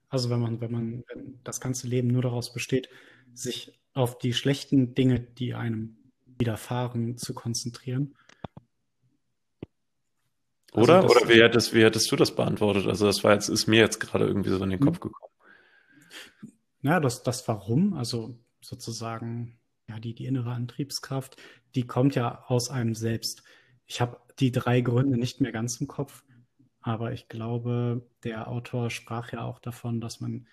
[0.08, 2.88] Also wenn man, wenn man, wenn das ganze Leben nur daraus besteht,
[3.32, 5.96] sich auf die schlechten Dinge, die einem
[6.26, 8.16] widerfahren, zu konzentrieren.
[10.72, 11.04] Also Oder?
[11.04, 12.86] Oder wie hättest, wie hättest du das beantwortet?
[12.86, 15.02] Also das war jetzt, ist mir jetzt gerade irgendwie so in den Kopf hm.
[15.02, 15.32] gekommen.
[16.82, 19.58] Ja, das, das Warum, also sozusagen,
[19.88, 21.36] ja, die, die innere Antriebskraft,
[21.74, 23.42] die kommt ja aus einem selbst.
[23.86, 26.24] Ich habe die drei Gründe nicht mehr ganz im Kopf,
[26.80, 30.48] aber ich glaube, der Autor sprach ja auch davon, dass man,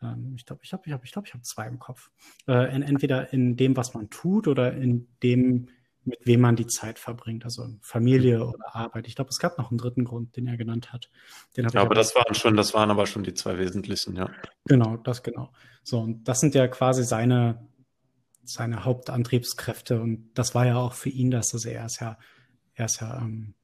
[0.00, 2.10] ähm, ich glaube, ich habe, ich habe, ich glaube, ich habe zwei im Kopf.
[2.46, 5.68] Äh, in, entweder in dem, was man tut, oder in dem,
[6.04, 9.06] mit wem man die Zeit verbringt, also Familie oder Arbeit.
[9.08, 11.10] Ich glaube, es gab noch einen dritten Grund, den er genannt hat.
[11.56, 14.30] Den ja, aber das waren schon, das waren aber schon die zwei wesentlichen, ja.
[14.66, 15.52] Genau, das genau.
[15.82, 17.66] So, und das sind ja quasi seine
[18.44, 20.00] seine Hauptantriebskräfte.
[20.00, 22.18] Und das war ja auch für ihn, dass das er ist ja,
[22.74, 23.54] er ist ja, ähm,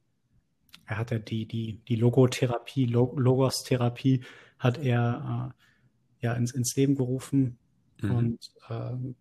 [0.85, 4.23] er hat ja die, die, die Logotherapie, Logos-Therapie
[4.59, 5.53] hat er
[6.21, 7.57] äh, ja ins, ins Leben gerufen
[8.01, 8.11] mhm.
[8.11, 9.13] und äh,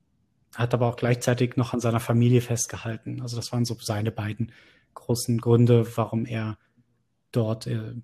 [0.55, 3.22] hat aber auch gleichzeitig noch an seiner Familie festgehalten.
[3.22, 4.53] Also das waren so seine beiden
[4.94, 6.59] großen Gründe, warum er
[7.32, 7.94] dort äh,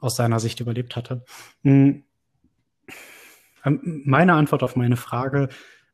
[0.00, 1.24] aus seiner Sicht überlebt hatte.
[1.62, 2.04] Mhm.
[3.64, 5.48] Meine Antwort auf meine Frage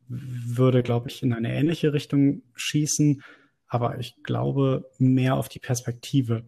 [0.09, 3.23] würde, glaube ich, in eine ähnliche Richtung schießen,
[3.67, 6.45] aber ich glaube mehr auf die Perspektive.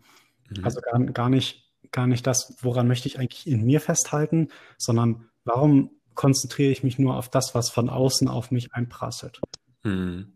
[0.49, 0.65] Mhm.
[0.65, 4.49] Also gar, gar, nicht, gar nicht das, woran möchte ich eigentlich in mir festhalten,
[4.79, 9.41] sondern warum konzentriere ich mich nur auf das, was von außen auf mich einprasselt.
[9.83, 10.33] Mhm.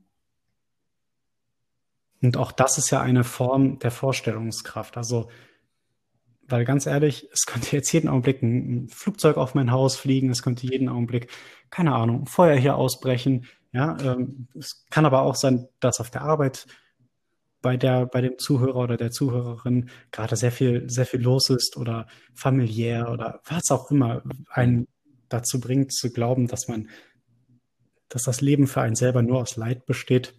[2.22, 4.96] Und auch das ist ja eine Form der Vorstellungskraft.
[4.96, 5.28] Also
[6.48, 10.42] weil ganz ehrlich, es könnte jetzt jeden Augenblick ein, Flugzeug auf mein Haus fliegen, es
[10.42, 11.30] könnte jeden Augenblick,
[11.70, 13.46] keine Ahnung, Feuer hier ausbrechen.
[13.72, 16.66] Ja, ähm, es kann aber auch sein, dass auf der Arbeit
[17.62, 21.76] bei der, bei dem Zuhörer oder der Zuhörerin gerade sehr viel, sehr viel los ist
[21.76, 24.86] oder familiär oder was auch immer einen
[25.28, 26.88] dazu bringt zu glauben, dass man,
[28.08, 30.34] dass das Leben für einen selber nur aus Leid besteht.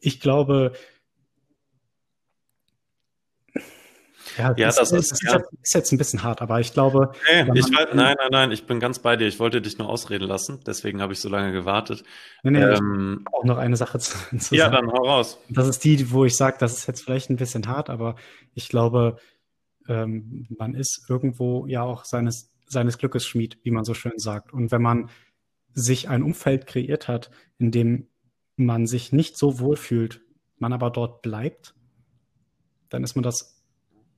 [0.00, 0.72] Ich glaube,
[4.38, 5.40] Ja, ja das, das, ist, ist, ja.
[5.62, 7.12] ist, jetzt ein bisschen hart, aber ich glaube.
[7.30, 9.26] Nee, ich weiß, nein, nein, nein, ich bin ganz bei dir.
[9.26, 12.04] Ich wollte dich nur ausreden lassen, deswegen habe ich so lange gewartet.
[12.42, 14.74] Nee, nee, ähm, auch noch eine Sache zu, zu ja, sagen.
[14.74, 15.38] Ja, dann hau raus.
[15.48, 18.16] Das ist die, wo ich sage, das ist jetzt vielleicht ein bisschen hart, aber
[18.54, 19.16] ich glaube,
[19.88, 24.52] ähm, man ist irgendwo ja auch seines, seines Glückes Schmied, wie man so schön sagt.
[24.52, 25.10] Und wenn man
[25.74, 28.08] sich ein Umfeld kreiert hat, in dem
[28.56, 30.20] man sich nicht so wohl fühlt,
[30.58, 31.74] man aber dort bleibt,
[32.88, 33.60] dann ist man das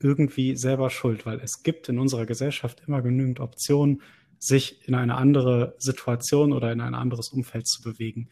[0.00, 4.02] irgendwie selber schuld, weil es gibt in unserer Gesellschaft immer genügend Optionen,
[4.38, 8.28] sich in eine andere Situation oder in ein anderes Umfeld zu bewegen.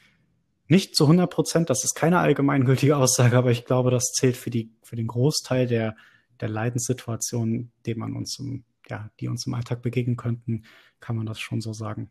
[0.67, 4.51] Nicht zu 100 Prozent, das ist keine allgemeingültige Aussage, aber ich glaube, das zählt für,
[4.51, 5.97] die, für den Großteil der,
[6.41, 10.65] der Leidenssituationen, die man uns im, ja, die uns im Alltag begegnen könnten,
[11.01, 12.11] kann man das schon so sagen.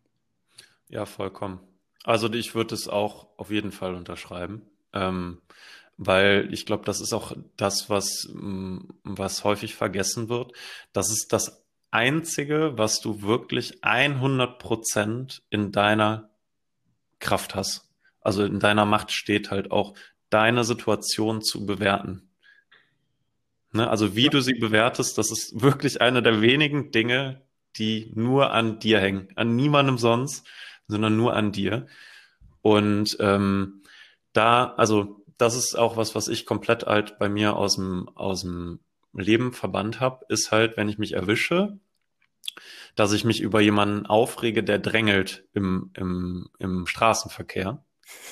[0.88, 1.60] Ja, vollkommen.
[2.04, 4.62] Also ich würde es auch auf jeden Fall unterschreiben.
[4.92, 5.40] Ähm,
[6.02, 10.52] weil ich glaube, das ist auch das, was, mm, was häufig vergessen wird.
[10.94, 16.30] Das ist das Einzige, was du wirklich 100 Prozent in deiner
[17.18, 17.90] Kraft hast.
[18.22, 19.94] Also in deiner Macht steht halt auch,
[20.30, 22.29] deine Situation zu bewerten.
[23.72, 23.88] Ne?
[23.88, 24.30] Also wie ja.
[24.30, 27.42] du sie bewertest, das ist wirklich eine der wenigen Dinge,
[27.76, 29.28] die nur an dir hängen.
[29.36, 30.46] An niemandem sonst,
[30.88, 31.86] sondern nur an dir.
[32.62, 33.82] Und ähm,
[34.32, 38.42] da, also das ist auch was, was ich komplett halt bei mir aus dem, aus
[38.42, 38.80] dem
[39.12, 41.78] Leben verbannt habe, ist halt, wenn ich mich erwische,
[42.94, 47.84] dass ich mich über jemanden aufrege, der drängelt im, im, im Straßenverkehr.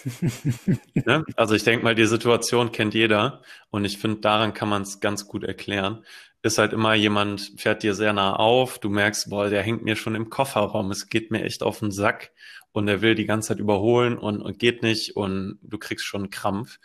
[0.95, 1.24] ne?
[1.37, 5.01] Also ich denke mal, die Situation kennt jeder und ich finde, daran kann man es
[5.01, 6.05] ganz gut erklären.
[6.43, 9.97] Ist halt immer jemand, fährt dir sehr nah auf, du merkst, boah, der hängt mir
[9.97, 12.31] schon im Kofferraum, es geht mir echt auf den Sack
[12.72, 16.31] und er will die ganze Zeit überholen und, und geht nicht und du kriegst schon
[16.31, 16.79] Krampf.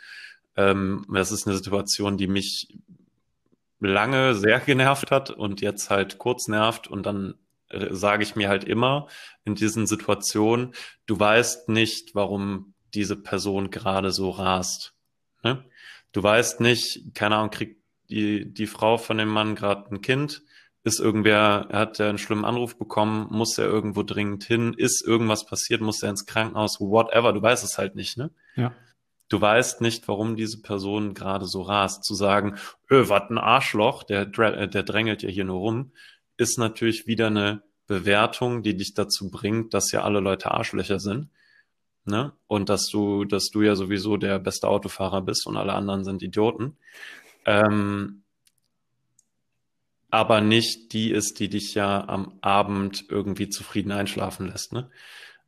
[0.56, 2.68] Ähm, das ist eine Situation, die mich
[3.80, 7.34] lange sehr genervt hat und jetzt halt kurz nervt und dann
[7.68, 9.08] äh, sage ich mir halt immer
[9.44, 10.72] in diesen Situationen,
[11.06, 14.94] du weißt nicht, warum diese Person gerade so rast.
[15.42, 15.64] Ne?
[16.12, 20.42] Du weißt nicht, keine Ahnung, kriegt die, die Frau von dem Mann gerade ein Kind,
[20.84, 25.02] ist irgendwer, er hat ja einen schlimmen Anruf bekommen, muss er irgendwo dringend hin, ist
[25.04, 28.30] irgendwas passiert, muss er ins Krankenhaus, whatever, du weißt es halt nicht, ne?
[28.54, 28.74] Ja.
[29.30, 32.04] Du weißt nicht, warum diese Person gerade so rast.
[32.04, 32.56] Zu sagen,
[32.90, 35.92] öh, was ein Arschloch, der, äh, der drängelt ja hier nur rum,
[36.36, 41.30] ist natürlich wieder eine Bewertung, die dich dazu bringt, dass ja alle Leute Arschlöcher sind.
[42.06, 42.32] Ne?
[42.46, 46.22] Und dass du, dass du ja sowieso der beste Autofahrer bist und alle anderen sind
[46.22, 46.76] Idioten.
[47.46, 48.22] Ähm,
[50.10, 54.88] aber nicht die ist, die dich ja am Abend irgendwie zufrieden einschlafen lässt, ne?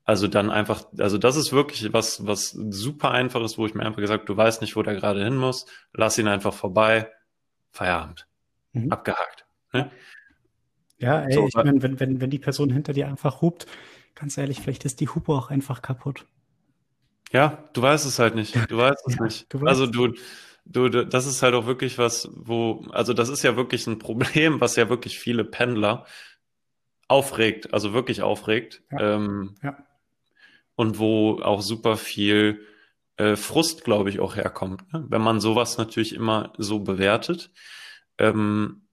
[0.05, 3.85] Also dann einfach, also das ist wirklich was, was super einfach ist, wo ich mir
[3.85, 7.11] einfach gesagt, du weißt nicht, wo der gerade hin muss, lass ihn einfach vorbei,
[7.73, 8.29] Feierabend,
[8.73, 8.93] mhm.
[8.93, 9.47] abgehakt.
[9.73, 9.91] Ne?
[10.99, 13.67] Ja, ey, so, ich meine, wenn, wenn, wenn die Person hinter dir einfach hupt,
[14.15, 16.25] ganz ehrlich, vielleicht ist die Hupe auch einfach kaputt.
[17.33, 18.55] Ja, du weißt es halt nicht.
[18.71, 19.53] Du weißt es ja, nicht.
[19.53, 20.15] Du also du,
[20.65, 24.61] du, das ist halt auch wirklich was, wo, also das ist ja wirklich ein Problem,
[24.61, 26.07] was ja wirklich viele Pendler
[27.09, 28.83] aufregt, also wirklich aufregt.
[28.91, 29.15] Ja.
[29.17, 29.77] Ähm, ja
[30.77, 32.65] und wo auch super viel
[33.17, 34.93] äh, Frust, glaube ich, auch herkommt.
[34.93, 35.05] Ne?
[35.09, 37.51] Wenn man sowas natürlich immer so bewertet,
[38.19, 38.87] ähm,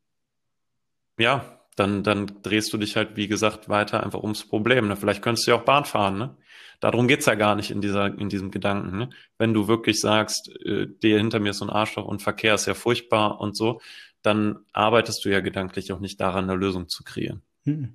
[1.20, 4.88] ja, dann, dann drehst du dich halt, wie gesagt, weiter einfach ums Problem.
[4.88, 4.96] Ne?
[4.96, 6.38] Vielleicht könntest du ja auch Bahn fahren, ne?
[6.80, 8.98] Darum geht's ja gar nicht in dieser, in diesem Gedanken.
[8.98, 9.10] Ne?
[9.38, 12.66] Wenn du wirklich sagst, äh, der hinter mir ist so ein Arschloch und Verkehr ist
[12.66, 13.80] ja furchtbar und so,
[14.22, 17.42] dann arbeitest du ja gedanklich auch nicht daran, eine Lösung zu kreieren.
[17.64, 17.94] Hm.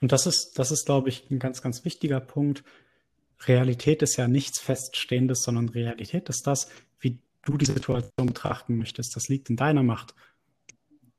[0.00, 2.64] Und das ist, das ist, glaube ich, ein ganz, ganz wichtiger Punkt.
[3.46, 9.14] Realität ist ja nichts Feststehendes, sondern Realität ist das, wie du die Situation betrachten möchtest.
[9.14, 10.14] Das liegt in deiner Macht.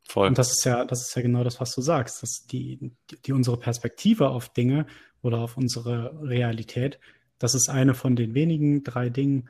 [0.07, 0.27] Voll.
[0.27, 3.21] Und das ist ja, das ist ja genau das, was du sagst, dass die, die,
[3.21, 4.85] die unsere Perspektive auf Dinge
[5.21, 6.99] oder auf unsere Realität,
[7.39, 9.49] das ist eine von den wenigen drei Dingen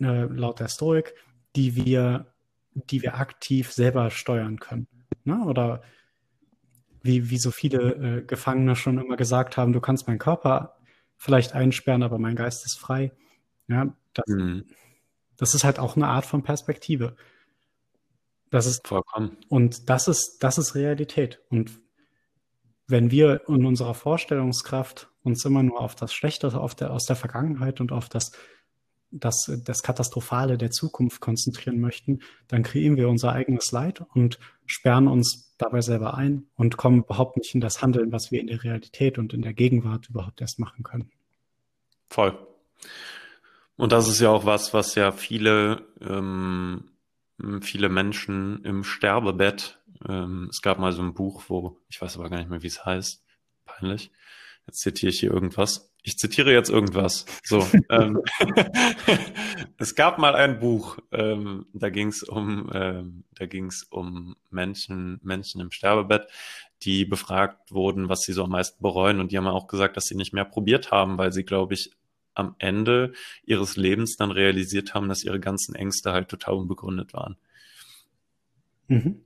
[0.00, 1.14] äh, laut der Stoik,
[1.56, 2.32] die wir,
[2.74, 4.88] die wir aktiv selber steuern können.
[5.24, 5.42] Ne?
[5.44, 5.82] Oder
[7.02, 10.76] wie, wie so viele äh, Gefangene schon immer gesagt haben, du kannst meinen Körper
[11.16, 13.12] vielleicht einsperren, aber mein Geist ist frei.
[13.68, 14.66] Ja, das, mhm.
[15.36, 17.16] das ist halt auch eine Art von Perspektive.
[18.52, 19.38] Das ist vollkommen.
[19.48, 21.40] Und das ist, das ist Realität.
[21.48, 21.80] Und
[22.86, 27.16] wenn wir in unserer Vorstellungskraft uns immer nur auf das Schlechte auf der, aus der
[27.16, 28.32] Vergangenheit und auf das,
[29.10, 35.08] das, das Katastrophale der Zukunft konzentrieren möchten, dann kreieren wir unser eigenes Leid und sperren
[35.08, 38.62] uns dabei selber ein und kommen überhaupt nicht in das Handeln, was wir in der
[38.62, 41.10] Realität und in der Gegenwart überhaupt erst machen können.
[42.10, 42.38] Voll.
[43.76, 46.91] Und das ist ja auch was, was ja viele, ähm,
[47.62, 52.30] viele Menschen im Sterbebett, ähm, es gab mal so ein Buch, wo, ich weiß aber
[52.30, 53.24] gar nicht mehr, wie es heißt,
[53.64, 54.10] peinlich,
[54.66, 57.26] jetzt zitiere ich hier irgendwas, ich zitiere jetzt irgendwas.
[57.44, 58.20] So, ähm,
[59.78, 64.36] es gab mal ein Buch, ähm, da ging es um, ähm, da ging es um
[64.50, 66.26] Menschen, Menschen im Sterbebett,
[66.82, 70.06] die befragt wurden, was sie so am meisten bereuen, und die haben auch gesagt, dass
[70.06, 71.92] sie nicht mehr probiert haben, weil sie, glaube ich,
[72.34, 73.12] am Ende
[73.44, 77.36] ihres Lebens dann realisiert haben, dass ihre ganzen Ängste halt total unbegründet waren.
[78.88, 79.22] Mhm.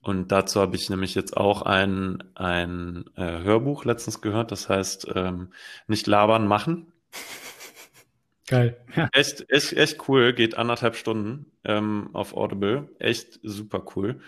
[0.00, 5.08] Und dazu habe ich nämlich jetzt auch ein, ein äh, Hörbuch letztens gehört, das heißt
[5.14, 5.52] ähm,
[5.88, 6.92] nicht labern, machen.
[8.46, 8.76] Geil.
[8.94, 9.08] Ja.
[9.12, 12.88] Echt, echt, echt cool, geht anderthalb Stunden ähm, auf Audible.
[13.00, 14.20] Echt super cool.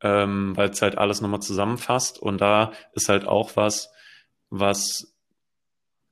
[0.00, 2.20] Ähm, weil es halt alles nochmal zusammenfasst.
[2.20, 3.92] Und da ist halt auch was,
[4.50, 5.11] was,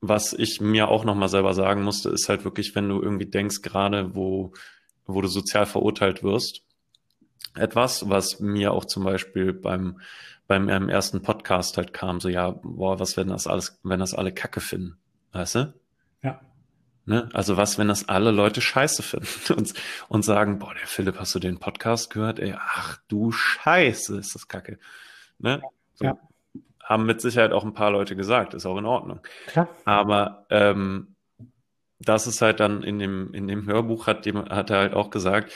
[0.01, 3.63] was ich mir auch nochmal selber sagen musste, ist halt wirklich, wenn du irgendwie denkst,
[3.63, 4.53] gerade wo,
[5.07, 6.63] wo du sozial verurteilt wirst,
[7.55, 10.01] etwas, was mir auch zum Beispiel beim,
[10.47, 14.33] beim ersten Podcast halt kam, so ja, boah, was wenn das alles, wenn das alle
[14.33, 14.97] Kacke finden,
[15.33, 15.75] weißt du?
[16.23, 16.41] Ja.
[17.05, 17.29] Ne?
[17.33, 19.27] Also was, wenn das alle Leute scheiße finden
[19.57, 19.75] und,
[20.09, 22.39] und sagen, boah, der Philipp, hast du den Podcast gehört?
[22.39, 24.79] Ey, ach du Scheiße, ist das Kacke.
[25.39, 25.61] Ne?
[25.95, 26.19] So, ja.
[26.91, 29.21] Haben mit Sicherheit auch ein paar Leute gesagt, ist auch in Ordnung.
[29.47, 29.69] Klar.
[29.85, 31.15] Aber ähm,
[32.01, 35.53] das ist halt dann in dem, in dem Hörbuch hat, hat er halt auch gesagt,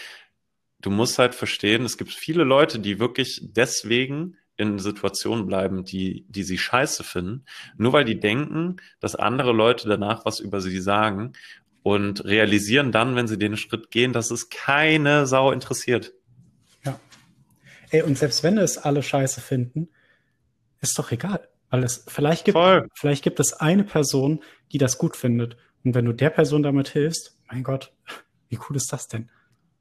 [0.81, 6.25] du musst halt verstehen, es gibt viele Leute, die wirklich deswegen in Situationen bleiben, die,
[6.29, 7.45] die sie scheiße finden,
[7.77, 11.33] nur weil die denken, dass andere Leute danach was über sie sagen
[11.83, 16.13] und realisieren dann, wenn sie den Schritt gehen, dass es keine Sau interessiert.
[16.85, 17.01] Ja.
[17.91, 19.89] Ey, und selbst wenn es alle scheiße finden,
[20.81, 21.49] ist doch egal.
[21.71, 22.59] Weil es, vielleicht gibt,
[22.95, 25.57] vielleicht gibt es eine Person, die das gut findet.
[25.85, 27.93] Und wenn du der Person damit hilfst, mein Gott,
[28.49, 29.29] wie cool ist das denn?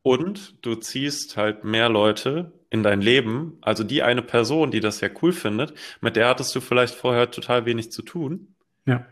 [0.01, 3.57] Und du ziehst halt mehr Leute in dein Leben.
[3.61, 7.31] Also die eine Person, die das ja cool findet, mit der hattest du vielleicht vorher
[7.31, 8.55] total wenig zu tun.
[8.85, 9.05] Ja.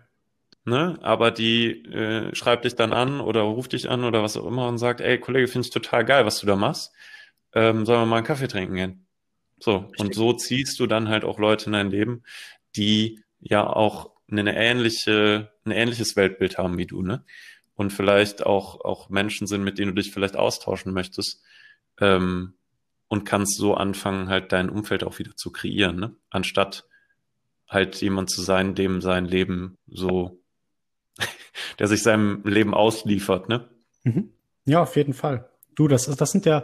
[0.66, 1.00] Ne?
[1.02, 4.68] Aber die äh, schreibt dich dann an oder ruft dich an oder was auch immer
[4.68, 6.94] und sagt, ey Kollege, finde ich total geil, was du da machst.
[7.54, 9.08] Ähm, sollen wir mal einen Kaffee trinken gehen?
[9.62, 9.99] So, Richtig.
[9.99, 12.24] und so ziehst du dann halt auch Leute in dein Leben,
[12.76, 17.24] die ja auch eine ähnliche, ein ähnliches Weltbild haben wie du, ne?
[17.76, 21.41] und vielleicht auch, auch Menschen sind, mit denen du dich vielleicht austauschen möchtest.
[21.99, 22.53] Ähm,
[23.07, 26.16] und kannst so anfangen, halt dein Umfeld auch wieder zu kreieren, ne?
[26.30, 26.88] anstatt
[27.68, 30.39] halt jemand zu sein, dem sein Leben so,
[31.80, 33.70] der sich seinem Leben ausliefert, ne?
[34.03, 34.32] Mhm.
[34.64, 35.49] Ja, auf jeden Fall.
[35.76, 36.64] Du, das, das sind ja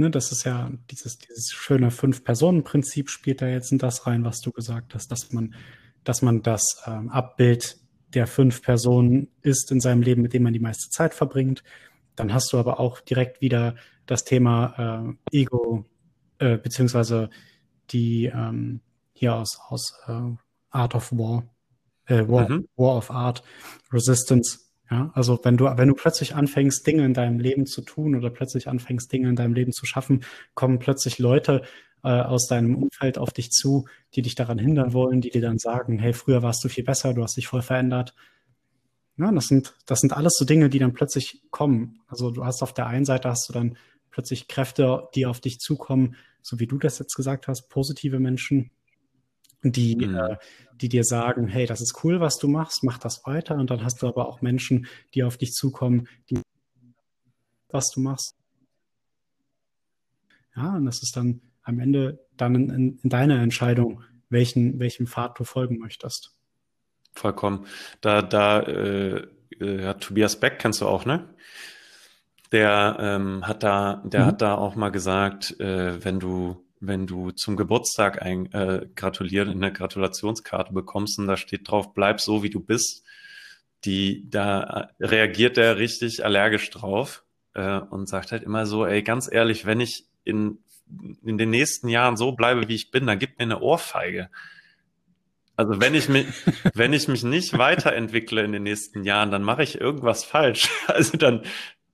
[0.00, 4.40] ne, das ist ja dieses, dieses schöne Fünf-Personen-Prinzip spielt da jetzt in das rein, was
[4.40, 5.54] du gesagt hast, dass man,
[6.02, 7.78] dass man das ähm, Abbild
[8.14, 11.62] der fünf Personen ist in seinem Leben, mit dem man die meiste Zeit verbringt.
[12.16, 13.76] Dann hast du aber auch direkt wieder
[14.06, 15.84] das Thema äh, Ego,
[16.38, 17.30] äh, beziehungsweise
[17.90, 18.80] die ähm,
[19.12, 20.32] hier aus, aus äh,
[20.70, 21.44] Art of War,
[22.06, 22.68] äh, War, mhm.
[22.76, 23.44] War of Art,
[23.92, 24.58] Resistance.
[24.90, 28.28] Ja, also wenn du, wenn du plötzlich anfängst, Dinge in deinem Leben zu tun oder
[28.28, 30.24] plötzlich anfängst, Dinge in deinem Leben zu schaffen,
[30.54, 31.62] kommen plötzlich Leute
[32.02, 35.58] äh, aus deinem Umfeld auf dich zu, die dich daran hindern wollen, die dir dann
[35.58, 38.14] sagen, hey, früher warst du viel besser, du hast dich voll verändert.
[39.16, 42.00] Ja, das sind, das sind alles so Dinge, die dann plötzlich kommen.
[42.08, 43.76] Also du hast auf der einen Seite hast du dann
[44.10, 48.70] plötzlich Kräfte, die auf dich zukommen, so wie du das jetzt gesagt hast, positive Menschen,
[49.62, 50.16] die, mhm.
[50.16, 50.36] äh,
[50.80, 53.56] die dir sagen, hey, das ist cool, was du machst, mach das weiter.
[53.56, 56.40] Und dann hast du aber auch Menschen, die auf dich zukommen, die
[57.68, 58.36] was du machst.
[60.56, 65.06] Ja, und das ist dann am Ende dann in, in, in deiner Entscheidung, welchen, welchem
[65.06, 66.34] Pfad du folgen möchtest.
[67.14, 67.66] Vollkommen.
[68.00, 69.26] Da, da äh,
[69.60, 71.28] äh, ja, Tobias Beck kennst du auch, ne?
[72.52, 74.26] Der ähm, hat da, der mhm.
[74.26, 79.50] hat da auch mal gesagt, äh, wenn du wenn du zum Geburtstag ein, äh, gratulieren,
[79.50, 83.04] eine Gratulationskarte bekommst und da steht drauf, bleib so wie du bist,
[83.84, 87.24] die, da reagiert er richtig allergisch drauf
[87.54, 90.58] äh, und sagt halt immer so, ey, ganz ehrlich, wenn ich in,
[91.22, 94.30] in den nächsten Jahren so bleibe, wie ich bin, dann gib mir eine Ohrfeige.
[95.56, 96.26] Also wenn ich mich,
[96.74, 100.70] wenn ich mich nicht weiterentwickle in den nächsten Jahren, dann mache ich irgendwas falsch.
[100.86, 101.42] Also dann,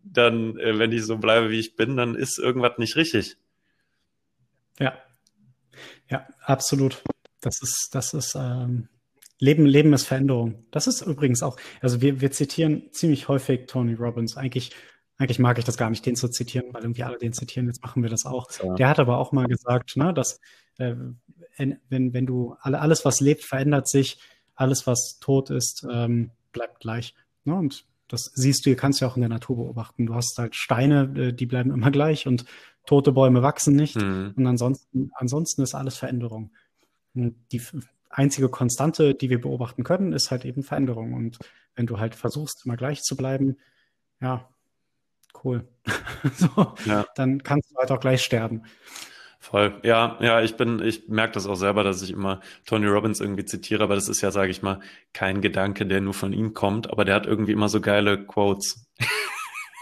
[0.04, 3.36] dann, äh, wenn ich so bleibe, wie ich bin, dann ist irgendwas nicht richtig.
[4.78, 4.94] Ja,
[6.10, 7.02] ja, absolut.
[7.40, 8.88] Das ist, das ist ähm,
[9.38, 10.64] Leben, Leben ist Veränderung.
[10.70, 14.36] Das ist übrigens auch, also wir, wir zitieren ziemlich häufig Tony Robbins.
[14.36, 14.74] Eigentlich,
[15.18, 17.66] eigentlich mag ich das gar nicht, den zu zitieren, weil irgendwie alle den zitieren.
[17.66, 18.48] Jetzt machen wir das auch.
[18.62, 18.74] Ja.
[18.74, 20.40] Der hat aber auch mal gesagt, ne, dass
[20.78, 20.94] äh,
[21.58, 24.18] wenn, wenn du alle, alles, was lebt, verändert sich,
[24.54, 27.14] alles, was tot ist, ähm, bleibt gleich.
[27.44, 27.54] Ne?
[27.54, 30.06] Und das siehst du, kannst du ja auch in der Natur beobachten.
[30.06, 32.44] Du hast halt Steine, äh, die bleiben immer gleich und
[32.86, 33.96] tote Bäume wachsen nicht.
[33.96, 34.34] Mhm.
[34.36, 36.50] Und ansonsten, ansonsten ist alles Veränderung.
[37.14, 37.62] Und die
[38.10, 41.12] einzige Konstante, die wir beobachten können, ist halt eben Veränderung.
[41.12, 41.38] Und
[41.74, 43.56] wenn du halt versuchst, immer gleich zu bleiben,
[44.20, 44.48] ja,
[45.44, 45.68] cool.
[46.34, 47.04] so, ja.
[47.14, 48.62] Dann kannst du halt auch gleich sterben.
[49.38, 49.78] Voll.
[49.84, 53.44] Ja, ja, ich bin, ich merke das auch selber, dass ich immer Tony Robbins irgendwie
[53.44, 54.80] zitiere, aber das ist ja, sage ich mal,
[55.12, 58.88] kein Gedanke, der nur von ihm kommt, aber der hat irgendwie immer so geile Quotes.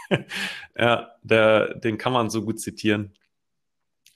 [0.77, 3.13] ja, der, den kann man so gut zitieren.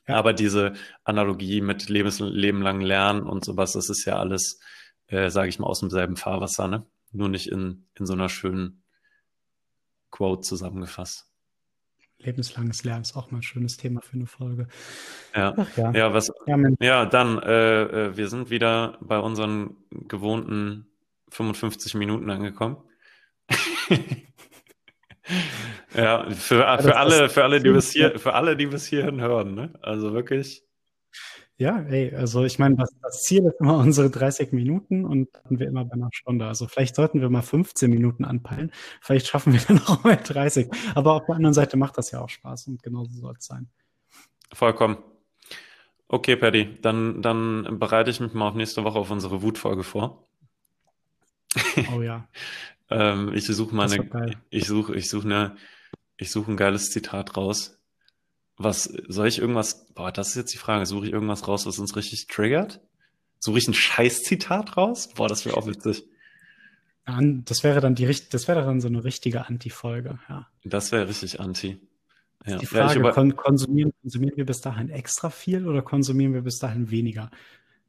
[0.07, 0.15] Ja.
[0.15, 0.73] Aber diese
[1.03, 4.59] Analogie mit Lebens, Leben lang lernen und sowas, das ist ja alles,
[5.07, 6.85] äh, sage ich mal, aus demselben Fahrwasser, ne?
[7.11, 8.83] Nur nicht in, in so einer schönen
[10.11, 11.29] Quote zusammengefasst.
[12.21, 14.67] Lebenslanges Lernen ist auch mal ein schönes Thema für eine Folge.
[15.33, 15.91] Ja, Ach, ja.
[15.91, 20.87] ja, was, ja, ja dann, äh, äh, wir sind wieder bei unseren gewohnten
[21.29, 22.77] 55 Minuten angekommen.
[25.95, 29.21] Ja, für, ja, für alle, für alle, die bis hier, für alle, die bis hierhin
[29.21, 29.73] hören, ne?
[29.81, 30.63] Also wirklich.
[31.57, 35.59] Ja, ey, also ich meine, das, das, Ziel ist immer unsere 30 Minuten und dann
[35.59, 36.45] wir immer bei einer Stunde.
[36.45, 38.71] Also vielleicht sollten wir mal 15 Minuten anpeilen.
[39.01, 40.69] Vielleicht schaffen wir dann auch mal 30.
[40.95, 43.69] Aber auf der anderen Seite macht das ja auch Spaß und genauso soll es sein.
[44.53, 44.99] Vollkommen.
[46.07, 50.29] Okay, Paddy, dann, dann bereite ich mich mal auf nächste Woche auf unsere Wutfolge vor.
[51.93, 52.27] Oh ja.
[52.89, 55.57] ähm, ich suche mal eine, ich suche, ich suche eine,
[56.20, 57.80] ich suche ein geiles Zitat raus.
[58.57, 61.80] Was, soll ich irgendwas, boah, das ist jetzt die Frage, suche ich irgendwas raus, was
[61.80, 62.82] uns richtig triggert?
[63.39, 65.09] Suche ich ein Scheiß-Zitat raus?
[65.15, 66.05] Boah, das wäre auch witzig.
[67.05, 70.47] Das wäre dann die, das wäre dann so eine richtige Anti-Folge, ja.
[70.65, 71.80] Das wäre richtig Anti.
[72.45, 72.57] Ja.
[72.57, 76.59] Die Frage, ja, kon konsumieren, konsumieren wir bis dahin extra viel oder konsumieren wir bis
[76.59, 77.32] dahin weniger?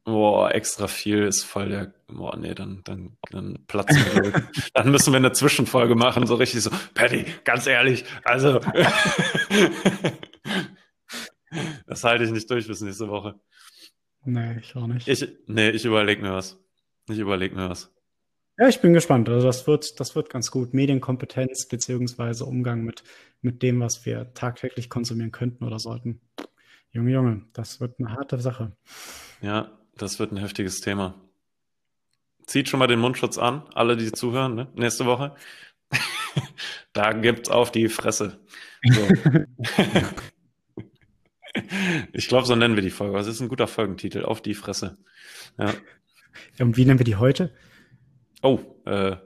[0.03, 1.93] Boah, extra viel ist voll der.
[2.07, 4.33] Boah, nee, dann, dann, dann platzen wir.
[4.73, 8.59] dann müssen wir eine Zwischenfolge machen, so richtig so, Patty, ganz ehrlich, also.
[11.85, 13.39] das halte ich nicht durch bis nächste Woche.
[14.25, 15.07] Nee, ich auch nicht.
[15.07, 16.57] Ich, nee, ich überlege mir was.
[17.07, 17.93] Ich überlege mir was.
[18.57, 19.29] Ja, ich bin gespannt.
[19.29, 20.73] Also das wird, das wird ganz gut.
[20.73, 23.03] Medienkompetenz beziehungsweise Umgang mit,
[23.41, 26.21] mit dem, was wir tagtäglich konsumieren könnten oder sollten.
[26.91, 28.75] Junge, Junge, das wird eine harte Sache.
[29.41, 29.71] Ja,
[30.01, 31.15] das wird ein heftiges Thema.
[32.47, 34.67] Zieht schon mal den Mundschutz an, alle, die zuhören, ne?
[34.75, 35.35] nächste Woche.
[36.93, 38.39] da gibt's auf die Fresse.
[38.83, 39.07] So.
[42.13, 43.17] ich glaube, so nennen wir die Folge.
[43.17, 44.23] Das ist ein guter Folgentitel.
[44.23, 44.97] Auf die Fresse.
[45.57, 45.73] Ja.
[46.59, 47.53] Und wie nennen wir die heute?
[48.41, 49.17] Oh, äh.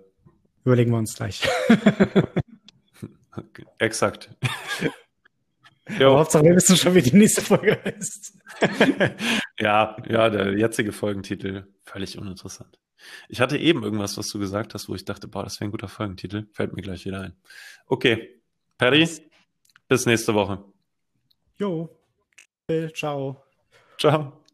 [0.66, 1.48] Überlegen wir uns gleich.
[3.80, 4.36] Exakt.
[6.00, 6.18] Jo.
[6.18, 8.34] Hauptsache, wir wissen schon, wie die nächste Folge heißt.
[9.60, 12.80] Ja, ja, der jetzige Folgentitel, völlig uninteressant.
[13.30, 15.72] Ich hatte eben irgendwas, was du gesagt hast, wo ich dachte, boah, das wäre ein
[15.72, 16.48] guter Folgentitel.
[16.52, 17.34] Fällt mir gleich wieder ein.
[17.88, 18.42] Okay,
[18.78, 19.08] Perry,
[19.88, 20.64] bis nächste Woche.
[21.58, 21.90] Jo,
[22.94, 23.44] ciao.
[23.98, 24.45] Ciao.